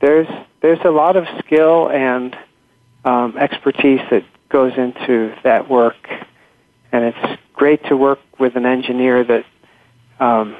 there's 0.00 0.28
there's 0.62 0.78
a 0.84 0.90
lot 0.90 1.16
of 1.16 1.24
skill 1.40 1.90
and 1.90 2.38
um, 3.04 3.36
expertise 3.36 4.00
that 4.12 4.22
goes 4.48 4.72
into 4.76 5.34
that 5.42 5.68
work, 5.68 5.96
and 6.92 7.04
it's 7.06 7.42
great 7.52 7.84
to 7.86 7.96
work 7.96 8.20
with 8.38 8.54
an 8.54 8.64
engineer 8.64 9.24
that 9.24 9.44
um, 10.20 10.56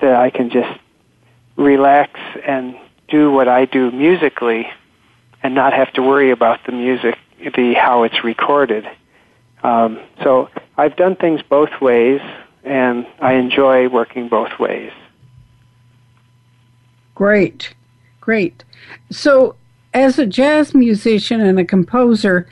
that 0.00 0.14
I 0.14 0.30
can 0.30 0.50
just 0.50 0.78
relax 1.56 2.20
and 2.46 2.76
do 3.08 3.32
what 3.32 3.48
I 3.48 3.64
do 3.64 3.90
musically, 3.90 4.68
and 5.42 5.56
not 5.56 5.72
have 5.72 5.92
to 5.94 6.02
worry 6.02 6.30
about 6.30 6.60
the 6.66 6.72
music, 6.72 7.18
the 7.56 7.74
how 7.74 8.04
it's 8.04 8.22
recorded. 8.22 8.86
Um, 9.64 9.98
so 10.22 10.50
I've 10.76 10.94
done 10.94 11.16
things 11.16 11.40
both 11.42 11.80
ways, 11.80 12.20
and 12.64 13.06
I 13.20 13.34
enjoy 13.34 13.88
working 13.88 14.28
both 14.28 14.58
ways. 14.58 14.92
Great, 17.14 17.74
great. 18.20 18.64
So, 19.10 19.56
as 19.92 20.18
a 20.18 20.26
jazz 20.26 20.74
musician 20.74 21.40
and 21.40 21.60
a 21.60 21.64
composer, 21.64 22.48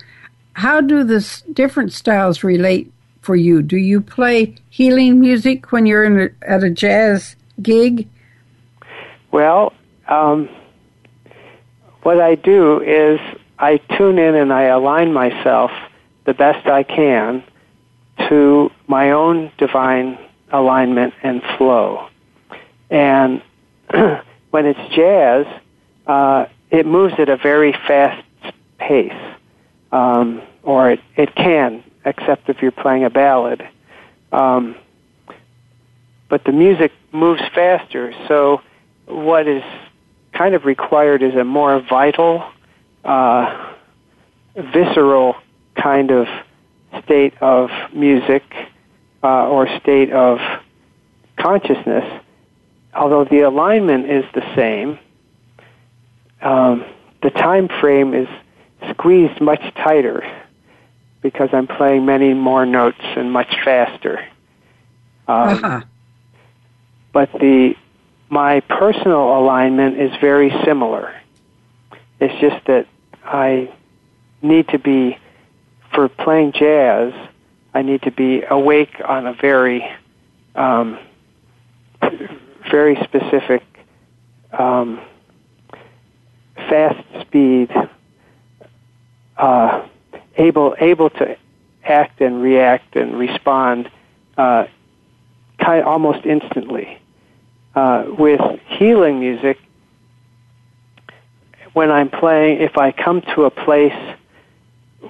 how 0.52 0.80
do 0.80 1.02
the 1.02 1.42
different 1.52 1.92
styles 1.92 2.44
relate 2.44 2.92
for 3.22 3.34
you? 3.34 3.62
Do 3.62 3.76
you 3.76 4.00
play 4.00 4.54
healing 4.70 5.18
music 5.18 5.72
when 5.72 5.86
you're 5.86 6.26
a, 6.26 6.30
at 6.42 6.62
a 6.62 6.70
jazz 6.70 7.34
gig? 7.60 8.08
Well, 9.32 9.72
um, 10.08 10.48
what 12.02 12.20
I 12.20 12.34
do 12.34 12.80
is 12.82 13.18
I 13.58 13.78
tune 13.96 14.18
in 14.18 14.34
and 14.34 14.52
I 14.52 14.64
align 14.64 15.12
myself 15.12 15.70
the 16.24 16.34
best 16.34 16.66
I 16.66 16.82
can 16.82 17.42
to 18.28 18.70
my 18.86 19.10
own 19.10 19.50
divine 19.58 20.18
alignment 20.50 21.14
and 21.22 21.42
flow. 21.56 22.08
And 22.90 23.42
when 23.90 24.66
it's 24.66 24.94
jazz, 24.94 25.46
uh, 26.06 26.46
it 26.70 26.86
moves 26.86 27.14
at 27.18 27.28
a 27.28 27.36
very 27.36 27.72
fast 27.72 28.24
pace, 28.78 29.12
um, 29.92 30.42
or 30.62 30.90
it, 30.90 31.00
it 31.16 31.34
can, 31.34 31.82
except 32.04 32.48
if 32.48 32.62
you're 32.62 32.70
playing 32.70 33.04
a 33.04 33.10
ballad. 33.10 33.66
Um, 34.32 34.76
but 36.28 36.44
the 36.44 36.52
music 36.52 36.92
moves 37.12 37.42
faster, 37.54 38.14
so 38.26 38.62
what 39.06 39.46
is 39.46 39.62
kind 40.32 40.54
of 40.54 40.64
required 40.64 41.22
is 41.22 41.34
a 41.34 41.44
more 41.44 41.78
vital, 41.80 42.44
uh, 43.04 43.74
visceral 44.56 45.36
kind 45.76 46.10
of 46.10 46.26
state 47.04 47.34
of 47.40 47.70
music 47.92 48.42
uh, 49.22 49.48
or 49.48 49.66
state 49.80 50.12
of 50.12 50.38
consciousness, 51.38 52.22
although 52.94 53.24
the 53.24 53.40
alignment 53.40 54.10
is 54.10 54.24
the 54.34 54.44
same, 54.54 54.98
um, 56.40 56.84
the 57.22 57.30
time 57.30 57.68
frame 57.80 58.14
is 58.14 58.28
squeezed 58.90 59.40
much 59.40 59.62
tighter 59.76 60.22
because 61.22 61.48
I'm 61.52 61.68
playing 61.68 62.04
many 62.04 62.34
more 62.34 62.66
notes 62.66 62.98
and 63.00 63.30
much 63.32 63.54
faster. 63.64 64.18
Um, 65.28 65.64
uh-huh. 65.64 65.80
But 67.12 67.30
the 67.32 67.74
my 68.28 68.60
personal 68.60 69.38
alignment 69.38 70.00
is 70.00 70.10
very 70.20 70.50
similar. 70.64 71.14
It's 72.18 72.40
just 72.40 72.64
that 72.66 72.86
I 73.24 73.70
need 74.40 74.68
to 74.68 74.78
be 74.78 75.18
for 75.94 76.08
playing 76.08 76.52
jazz, 76.52 77.12
I 77.74 77.82
need 77.82 78.02
to 78.02 78.10
be 78.10 78.42
awake 78.48 79.00
on 79.04 79.26
a 79.26 79.34
very, 79.34 79.84
um, 80.54 80.98
very 82.70 82.96
specific, 83.04 83.62
um, 84.52 85.00
fast 86.56 87.04
speed, 87.20 87.70
uh, 89.36 89.86
able 90.36 90.76
able 90.78 91.10
to 91.10 91.36
act 91.84 92.20
and 92.20 92.42
react 92.42 92.96
and 92.96 93.18
respond, 93.18 93.90
uh, 94.36 94.66
kind 95.58 95.84
almost 95.84 96.24
instantly. 96.24 96.98
Uh, 97.74 98.04
with 98.18 98.40
healing 98.66 99.18
music, 99.18 99.58
when 101.72 101.90
I'm 101.90 102.10
playing, 102.10 102.60
if 102.60 102.76
I 102.76 102.92
come 102.92 103.22
to 103.34 103.44
a 103.44 103.50
place 103.50 104.16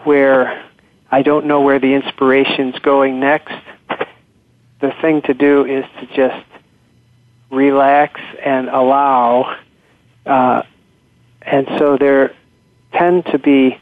where 0.05 0.65
I 1.13 1.21
don't 1.21 1.45
know 1.45 1.61
where 1.61 1.79
the 1.79 1.93
inspiration's 1.93 2.79
going 2.79 3.21
next. 3.21 3.53
The 4.81 4.93
thing 5.03 5.21
to 5.23 5.35
do 5.35 5.67
is 5.67 5.85
to 6.01 6.07
just 6.17 6.47
relax 7.51 8.19
and 8.43 8.71
allow. 8.71 9.59
Uh, 10.25 10.63
and 11.43 11.67
so 11.79 11.99
there 11.99 12.35
tend 12.95 13.27
to 13.27 13.39
be, 13.39 13.79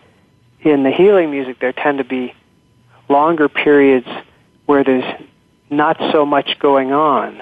in 0.62 0.82
the 0.82 0.90
healing 0.90 1.30
music, 1.30 1.60
there 1.60 1.72
tend 1.72 1.98
to 1.98 2.04
be 2.04 2.34
longer 3.08 3.48
periods 3.48 4.08
where 4.66 4.82
there's 4.82 5.22
not 5.70 5.98
so 6.10 6.26
much 6.26 6.58
going 6.58 6.92
on. 6.92 7.40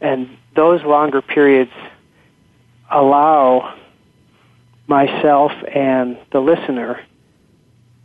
And 0.00 0.30
those 0.56 0.82
longer 0.82 1.20
periods 1.20 1.72
allow 2.90 3.74
myself 4.86 5.52
and 5.70 6.16
the 6.32 6.40
listener 6.40 7.00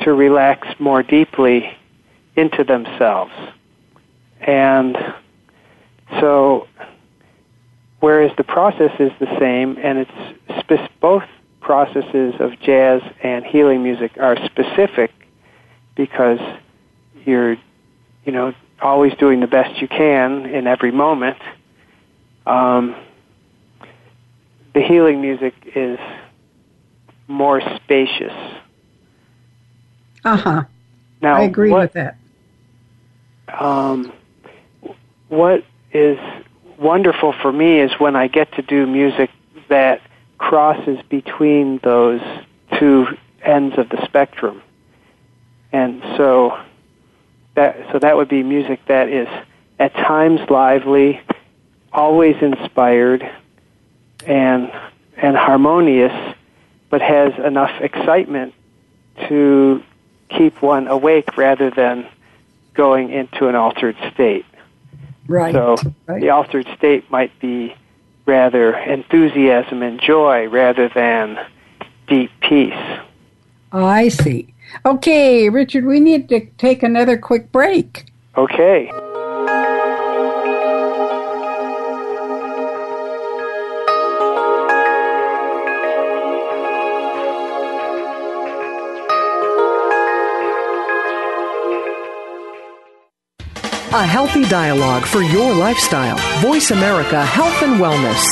to 0.02 0.14
relax 0.14 0.68
more 0.80 1.04
deeply 1.04 1.78
into 2.36 2.64
themselves. 2.64 3.34
And 4.40 4.98
so, 6.20 6.68
whereas 8.00 8.32
the 8.38 8.44
process 8.44 8.92
is 9.00 9.12
the 9.20 9.38
same, 9.40 9.78
and 9.78 10.00
it's 10.00 10.12
both 11.02 11.24
processes 11.62 12.34
of 12.40 12.60
jazz 12.60 13.02
and 13.22 13.46
healing 13.46 13.84
music 13.84 14.12
are 14.20 14.38
specific 14.46 15.12
because 15.96 16.40
you're, 17.26 17.58
you 18.26 18.32
know, 18.32 18.54
always 18.82 19.14
doing 19.16 19.40
the 19.40 19.48
best 19.48 19.82
you 19.82 19.88
can 19.88 20.46
in 20.46 20.68
every 20.68 20.92
moment. 20.92 21.38
Um, 22.46 22.96
the 24.74 24.82
healing 24.82 25.22
music 25.22 25.54
is 25.76 26.00
more 27.28 27.62
spacious 27.76 28.34
uh 30.26 30.38
huh. 30.38 30.64
Now, 31.22 31.36
I 31.36 31.42
agree 31.44 31.72
what, 31.72 31.82
with 31.82 31.94
that. 31.94 32.18
Um, 33.60 34.14
what 35.28 35.64
is 35.92 36.18
wonderful 36.78 37.34
for 37.42 37.52
me 37.52 37.80
is 37.80 37.92
when 38.00 38.16
I 38.16 38.28
get 38.28 38.54
to 38.54 38.62
do 38.62 38.88
music 38.88 39.30
that 39.68 40.02
crosses 40.38 41.00
between 41.10 41.80
those 41.84 42.22
two 42.80 43.08
ends 43.42 43.78
of 43.78 43.90
the 43.90 44.04
spectrum. 44.06 44.62
And 45.72 46.02
so 46.18 46.60
that 47.56 47.78
so 47.92 48.00
that 48.00 48.16
would 48.16 48.30
be 48.30 48.42
music 48.44 48.80
that 48.88 49.10
is 49.10 49.28
at 49.78 49.94
times 49.94 50.40
lively, 50.50 51.22
always 51.92 52.36
inspired 52.42 53.30
and 54.26 54.72
and 55.18 55.36
harmonious, 55.36 56.36
but 56.90 57.02
has 57.02 57.34
enough 57.46 57.82
excitement 57.82 58.54
to 59.28 59.84
keep 60.30 60.62
one 60.62 60.88
awake 60.88 61.38
rather 61.38 61.70
than 61.70 62.08
going 62.74 63.12
into 63.12 63.48
an 63.48 63.56
altered 63.56 63.98
state. 64.14 64.46
Right. 65.28 65.54
So 65.54 65.76
right. 66.08 66.22
the 66.22 66.30
altered 66.30 66.68
state 66.78 67.10
might 67.12 67.38
be 67.40 67.76
rather 68.26 68.76
enthusiasm 68.76 69.82
and 69.84 70.00
joy 70.00 70.48
rather 70.48 70.88
than 70.90 71.40
deep 72.08 72.32
peace. 72.42 72.74
I 73.72 74.10
see. 74.10 74.54
Okay, 74.86 75.50
Richard, 75.50 75.86
we 75.86 76.00
need 76.00 76.30
to 76.30 76.46
take 76.58 76.84
another 76.84 77.18
quick 77.18 77.52
break. 77.52 78.12
Okay. 78.38 78.92
A 93.92 94.06
healthy 94.06 94.46
dialogue 94.46 95.04
for 95.04 95.24
your 95.24 95.52
lifestyle. 95.56 96.18
Voice 96.42 96.70
America 96.70 97.26
Health 97.26 97.64
and 97.64 97.82
Wellness. 97.82 98.24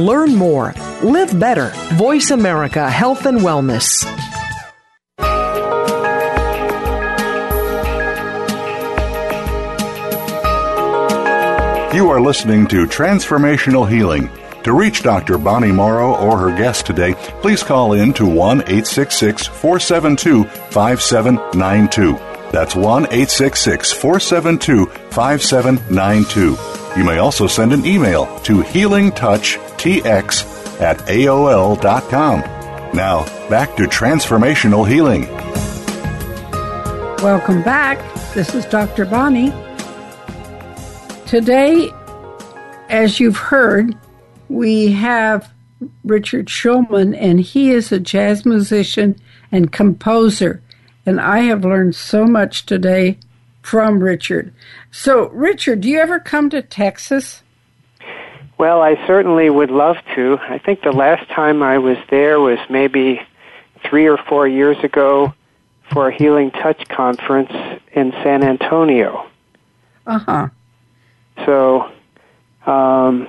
Learn 0.00 0.34
more. 0.34 0.74
Live 1.02 1.38
better. 1.38 1.72
Voice 1.94 2.30
America 2.30 2.88
Health 2.88 3.26
and 3.26 3.38
Wellness. 3.40 4.04
You 11.92 12.08
are 12.08 12.20
listening 12.20 12.66
to 12.68 12.86
Transformational 12.86 13.86
Healing. 13.86 14.30
To 14.64 14.72
reach 14.72 15.02
Dr. 15.02 15.36
Bonnie 15.36 15.72
Morrow 15.72 16.14
or 16.14 16.38
her 16.38 16.56
guest 16.56 16.86
today, 16.86 17.14
please 17.42 17.62
call 17.62 17.92
in 17.92 18.14
to 18.14 18.24
1 18.24 18.60
866 18.60 19.48
472 19.48 20.44
5792. 20.44 22.12
That's 22.52 22.74
1 22.74 23.04
866 23.04 23.92
472 23.92 24.86
5792. 24.86 26.56
You 26.98 27.04
may 27.04 27.18
also 27.18 27.46
send 27.46 27.72
an 27.72 27.84
email 27.84 28.38
to 28.40 28.62
healingtouchtx 29.80 30.80
at 30.80 30.98
AOL.com. 30.98 32.40
Now, 32.94 33.24
back 33.48 33.76
to 33.76 33.84
transformational 33.84 34.88
healing. 34.88 35.26
Welcome 37.22 37.62
back. 37.62 37.98
This 38.34 38.54
is 38.54 38.64
Dr. 38.66 39.04
Bonnie. 39.04 39.52
Today, 41.26 41.90
as 42.88 43.20
you've 43.20 43.36
heard, 43.36 43.96
we 44.48 44.92
have 44.92 45.52
Richard 46.04 46.46
Shulman, 46.46 47.16
and 47.16 47.40
he 47.40 47.70
is 47.70 47.92
a 47.92 48.00
jazz 48.00 48.44
musician 48.44 49.20
and 49.52 49.72
composer. 49.72 50.62
And 51.06 51.20
I 51.20 51.40
have 51.40 51.64
learned 51.64 51.94
so 51.94 52.26
much 52.26 52.66
today 52.66 53.18
from 53.62 54.02
Richard. 54.02 54.52
So, 54.90 55.28
Richard, 55.28 55.82
do 55.82 55.88
you 55.88 56.00
ever 56.00 56.18
come 56.18 56.50
to 56.50 56.62
Texas? 56.62 57.42
Well, 58.60 58.82
I 58.82 59.06
certainly 59.06 59.48
would 59.48 59.70
love 59.70 59.96
to. 60.16 60.38
I 60.38 60.58
think 60.58 60.82
the 60.82 60.92
last 60.92 61.26
time 61.30 61.62
I 61.62 61.78
was 61.78 61.96
there 62.10 62.38
was 62.38 62.58
maybe 62.68 63.18
three 63.82 64.06
or 64.06 64.18
four 64.18 64.46
years 64.46 64.76
ago 64.84 65.32
for 65.90 66.08
a 66.08 66.14
Healing 66.14 66.50
Touch 66.50 66.86
conference 66.86 67.50
in 67.94 68.12
San 68.22 68.44
Antonio. 68.44 69.26
Uh 70.06 70.18
huh. 70.18 70.48
So, 71.46 71.90
um, 72.66 73.28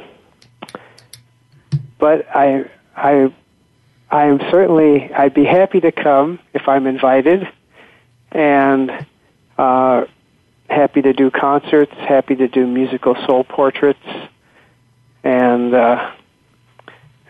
but 1.97 2.27
I 2.35 2.69
I 2.97 3.33
I 4.09 4.25
am 4.25 4.39
certainly 4.51 5.13
I'd 5.13 5.33
be 5.33 5.45
happy 5.45 5.79
to 5.79 5.93
come 5.93 6.39
if 6.53 6.67
I'm 6.67 6.85
invited, 6.85 7.47
and 8.33 9.05
uh, 9.57 10.03
happy 10.69 11.01
to 11.03 11.13
do 11.13 11.31
concerts, 11.31 11.93
happy 11.93 12.35
to 12.35 12.49
do 12.49 12.67
musical 12.67 13.15
soul 13.25 13.45
portraits, 13.45 14.05
and 15.23 15.73
uh, 15.73 16.11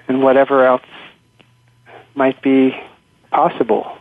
and 0.07 0.21
whatever 0.21 0.65
else 0.65 0.81
might 2.15 2.41
be 2.41 2.75
possible. 3.31 3.97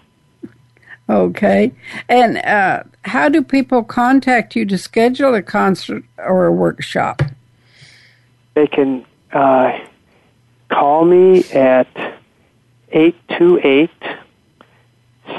Okay. 1.08 1.72
And 2.08 2.38
uh, 2.38 2.84
how 3.04 3.28
do 3.28 3.42
people 3.42 3.82
contact 3.82 4.54
you 4.54 4.64
to 4.66 4.78
schedule 4.78 5.34
a 5.34 5.42
concert 5.42 6.04
or 6.18 6.46
a 6.46 6.52
workshop? 6.52 7.22
They 8.54 8.68
can 8.68 9.04
uh, 9.32 9.78
call 10.68 11.04
me 11.04 11.44
at 11.50 11.88
828 12.92 13.90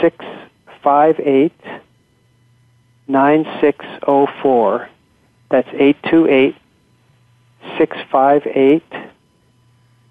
658 0.02 1.54
9604. 3.08 4.90
That's 5.50 5.68
828 5.68 6.56
658 7.78 8.84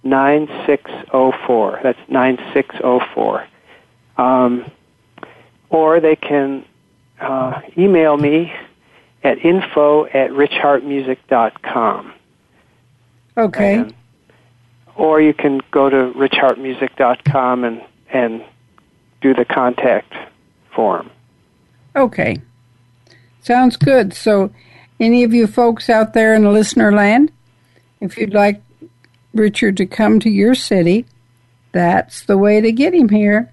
9604. 0.02 1.80
That's 1.82 1.98
9604. 2.08 3.46
Um, 4.16 4.70
or 5.68 6.00
they 6.00 6.16
can 6.16 6.64
uh, 7.20 7.60
email 7.76 8.16
me 8.16 8.52
at 9.22 9.44
info 9.44 10.06
at 10.06 10.30
richheartmusic.com. 10.30 12.12
Okay. 13.36 13.74
And 13.74 13.94
or 14.96 15.20
you 15.20 15.32
can 15.32 15.60
go 15.70 15.88
to 15.88 16.12
richheartmusic.com 16.12 17.64
and 17.64 17.82
and 18.10 18.44
do 19.20 19.32
the 19.34 19.44
contact 19.44 20.12
form. 20.74 21.10
Okay. 21.94 22.36
Sounds 23.40 23.76
good. 23.76 24.12
So, 24.12 24.50
any 24.98 25.24
of 25.24 25.32
you 25.32 25.46
folks 25.46 25.88
out 25.88 26.12
there 26.12 26.34
in 26.34 26.42
the 26.42 26.50
listener 26.50 26.92
land, 26.92 27.32
if 28.00 28.16
you'd 28.16 28.34
like 28.34 28.62
Richard 29.34 29.76
to 29.78 29.86
come 29.86 30.20
to 30.20 30.30
your 30.30 30.54
city, 30.54 31.06
that's 31.72 32.22
the 32.24 32.38
way 32.38 32.60
to 32.60 32.72
get 32.72 32.94
him 32.94 33.08
here. 33.08 33.52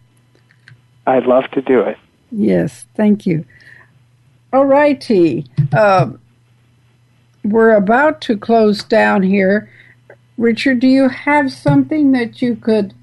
I'd 1.06 1.26
love 1.26 1.50
to 1.52 1.62
do 1.62 1.82
it. 1.82 1.98
Yes, 2.32 2.86
thank 2.96 3.26
you. 3.26 3.46
All 4.52 4.66
righty. 4.66 5.46
Uh, 5.74 6.12
we're 7.44 7.76
about 7.76 8.22
to 8.22 8.38
close 8.38 8.84
down 8.84 9.24
here. 9.24 9.70
Richard, 10.38 10.80
do 10.80 10.88
you 10.88 11.10
have 11.10 11.52
something 11.52 12.12
that 12.12 12.42
you 12.42 12.56
could 12.56 12.94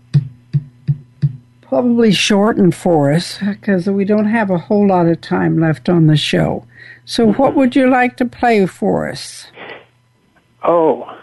probably 1.63 2.13
shorten 2.13 2.71
for 2.71 3.11
us? 3.11 3.39
Because 3.39 3.89
we 3.89 4.05
don't 4.05 4.27
have 4.27 4.51
a 4.51 4.59
whole 4.59 4.87
lot 4.87 5.07
of 5.07 5.21
time 5.21 5.59
left 5.59 5.89
on 5.89 6.07
the 6.07 6.17
show. 6.17 6.67
So, 7.05 7.33
what 7.33 7.55
would 7.55 7.75
you 7.75 7.89
like 7.91 8.17
to 8.19 8.25
play 8.25 8.67
for 8.67 9.09
us? 9.09 9.49
Oh, 10.63 11.14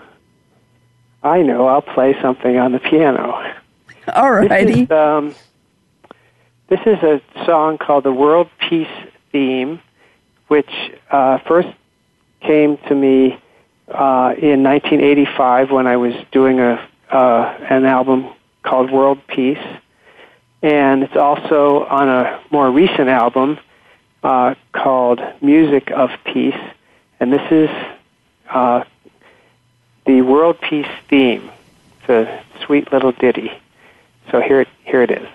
I 1.24 1.41
know. 1.41 1.67
I'll 1.67 1.82
play 1.82 2.19
something 2.22 2.57
on 2.57 2.72
the 2.72 2.80
piano. 2.80 3.53
All 4.13 4.32
righty. 4.32 4.65
This 4.65 4.78
is, 4.84 4.91
um, 4.91 5.36
this 6.67 6.80
is 6.86 7.03
a 7.03 7.22
song 7.45 7.78
called 7.78 8.03
the 8.03 8.11
World 8.11 8.49
Peace 8.59 8.88
Theme, 9.32 9.80
which 10.47 10.72
uh, 11.11 11.38
first 11.39 11.69
came 12.41 12.78
to 12.88 12.95
me 12.95 13.39
uh, 13.88 14.34
in 14.38 14.63
1985 14.63 15.72
when 15.72 15.86
I 15.86 15.97
was 15.97 16.13
doing 16.32 16.59
a 16.59 16.88
uh, 17.11 17.57
an 17.69 17.86
album 17.86 18.30
called 18.63 18.89
World 18.89 19.19
Peace, 19.28 19.59
and 20.61 21.03
it's 21.03 21.15
also 21.15 21.86
on 21.86 22.07
a 22.07 22.39
more 22.51 22.72
recent 22.72 23.09
album 23.09 23.59
uh, 24.24 24.55
called 24.72 25.19
Music 25.41 25.91
of 25.91 26.09
Peace, 26.24 26.59
and 27.19 27.34
this 27.34 27.51
is 27.51 27.69
uh, 28.49 28.84
the 30.06 30.22
World 30.22 30.60
Peace 30.62 30.88
theme. 31.10 31.49
It's 31.99 32.10
a 32.10 32.43
sweet 32.66 32.91
little 32.91 33.12
ditty. 33.12 33.52
So 34.32 34.41
here, 34.41 34.66
here 34.84 35.04
it 35.04 35.12
is. 35.12 35.28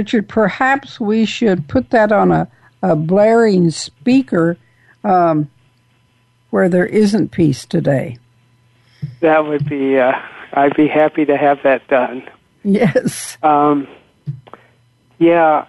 Richard, 0.00 0.30
perhaps 0.30 0.98
we 0.98 1.26
should 1.26 1.68
put 1.68 1.90
that 1.90 2.10
on 2.10 2.32
a, 2.32 2.48
a 2.82 2.96
blaring 2.96 3.70
speaker 3.70 4.56
um, 5.04 5.50
where 6.48 6.70
there 6.70 6.86
isn't 6.86 7.32
peace 7.32 7.66
today. 7.66 8.16
That 9.20 9.44
would 9.44 9.68
be, 9.68 9.98
uh, 9.98 10.18
I'd 10.54 10.74
be 10.74 10.88
happy 10.88 11.26
to 11.26 11.36
have 11.36 11.62
that 11.64 11.86
done. 11.88 12.26
Yes. 12.64 13.36
Um, 13.42 13.88
yeah, 15.18 15.66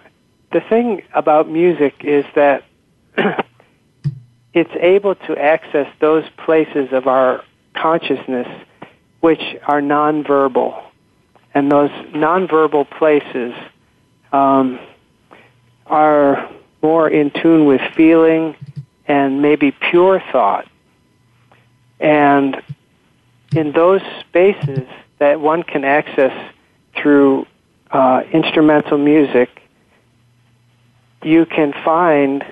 the 0.50 0.62
thing 0.62 1.02
about 1.12 1.50
music 1.50 1.96
is 2.02 2.24
that 2.34 2.64
it's 4.54 4.74
able 4.80 5.14
to 5.14 5.36
access 5.36 5.88
those 6.00 6.24
places 6.38 6.88
of 6.92 7.06
our 7.06 7.44
consciousness 7.74 8.48
which 9.20 9.42
are 9.66 9.82
nonverbal. 9.82 10.82
And 11.52 11.70
those 11.70 11.90
nonverbal 12.14 12.88
places 12.88 13.52
um, 14.32 14.78
are 15.86 16.50
more 16.82 17.08
in 17.08 17.30
tune 17.30 17.66
with 17.66 17.80
feeling 17.94 18.56
and 19.06 19.42
maybe 19.42 19.70
pure 19.70 20.22
thought. 20.32 20.66
And 22.00 22.60
in 23.54 23.72
those 23.72 24.00
spaces 24.20 24.86
that 25.18 25.40
one 25.40 25.62
can 25.62 25.84
access 25.84 26.32
through 26.96 27.46
uh, 27.90 28.22
instrumental 28.32 28.98
music, 28.98 29.62
you 31.22 31.46
can 31.46 31.72
find 31.84 32.44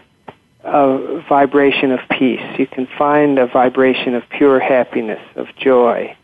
a 0.62 1.24
vibration 1.28 1.90
of 1.90 2.00
peace. 2.10 2.58
You 2.58 2.66
can 2.66 2.86
find 2.98 3.38
a 3.38 3.46
vibration 3.46 4.14
of 4.14 4.28
pure 4.28 4.60
happiness, 4.60 5.20
of 5.34 5.48
joy, 5.56 6.16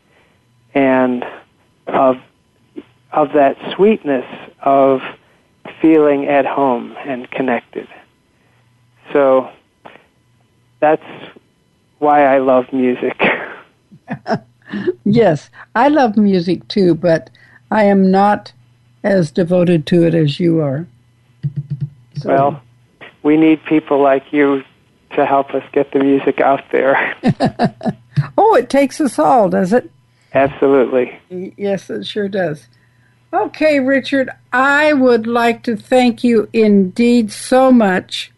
and 0.74 1.24
of 1.86 2.18
of 3.12 3.32
that 3.32 3.56
sweetness 3.74 4.26
of 4.60 5.00
feeling 5.80 6.26
at 6.26 6.46
home 6.46 6.96
and 7.04 7.30
connected. 7.30 7.88
So 9.12 9.50
that's 10.80 11.02
why 11.98 12.24
I 12.24 12.38
love 12.38 12.72
music. 12.72 13.20
yes, 15.04 15.50
I 15.74 15.88
love 15.88 16.16
music 16.16 16.66
too, 16.68 16.94
but 16.94 17.30
I 17.70 17.84
am 17.84 18.10
not 18.10 18.52
as 19.02 19.30
devoted 19.30 19.86
to 19.86 20.04
it 20.04 20.14
as 20.14 20.40
you 20.40 20.60
are. 20.60 20.86
So. 22.16 22.28
Well, 22.28 22.62
we 23.22 23.36
need 23.36 23.64
people 23.64 24.00
like 24.00 24.32
you 24.32 24.64
to 25.14 25.26
help 25.26 25.54
us 25.54 25.64
get 25.72 25.92
the 25.92 26.00
music 26.00 26.40
out 26.40 26.64
there. 26.72 27.14
oh, 28.38 28.54
it 28.54 28.68
takes 28.68 29.00
us 29.00 29.18
all, 29.18 29.48
does 29.48 29.72
it? 29.72 29.90
Absolutely. 30.34 31.18
Yes, 31.56 31.88
it 31.88 32.06
sure 32.06 32.28
does. 32.28 32.68
Okay, 33.36 33.80
Richard, 33.80 34.30
I 34.50 34.94
would 34.94 35.26
like 35.26 35.62
to 35.64 35.76
thank 35.76 36.24
you 36.24 36.48
indeed 36.54 37.30
so 37.30 37.70
much 37.70 38.32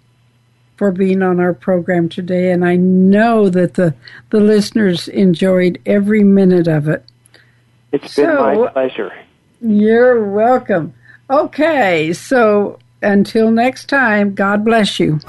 for 0.77 0.91
being 0.91 1.23
on 1.23 1.39
our 1.39 1.55
program 1.55 2.09
today, 2.09 2.51
and 2.51 2.65
I 2.65 2.75
know 2.75 3.49
that 3.49 3.75
the, 3.75 3.95
the 4.31 4.41
listeners 4.41 5.07
enjoyed 5.07 5.81
every 5.87 6.25
minute 6.25 6.67
of 6.67 6.89
it. 6.89 7.05
It's 7.93 8.13
so, 8.13 8.27
been 8.27 8.61
my 8.61 8.71
pleasure. 8.73 9.13
You're 9.61 10.29
welcome. 10.33 10.95
Okay, 11.31 12.13
so 12.13 12.81
until 13.01 13.53
next 13.53 13.89
time, 13.89 14.35
God 14.35 14.65
bless 14.65 14.99
you. 14.99 15.21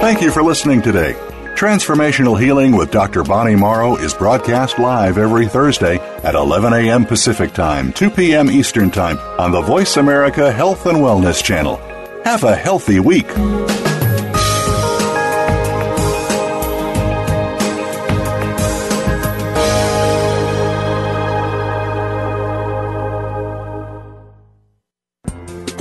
Thank 0.00 0.22
you 0.22 0.30
for 0.30 0.44
listening 0.44 0.82
today. 0.82 1.16
Transformational 1.58 2.40
Healing 2.40 2.70
with 2.70 2.92
Dr. 2.92 3.24
Bonnie 3.24 3.56
Morrow 3.56 3.96
is 3.96 4.14
broadcast 4.14 4.78
live 4.78 5.18
every 5.18 5.48
Thursday 5.48 5.98
at 6.22 6.36
11 6.36 6.72
a.m. 6.72 7.04
Pacific 7.04 7.52
Time, 7.52 7.92
2 7.94 8.10
p.m. 8.10 8.48
Eastern 8.48 8.92
Time 8.92 9.18
on 9.40 9.50
the 9.50 9.60
Voice 9.60 9.96
America 9.96 10.52
Health 10.52 10.86
and 10.86 10.98
Wellness 10.98 11.42
Channel. 11.42 11.74
Have 12.22 12.44
a 12.44 12.54
healthy 12.54 13.00
week. 13.00 13.26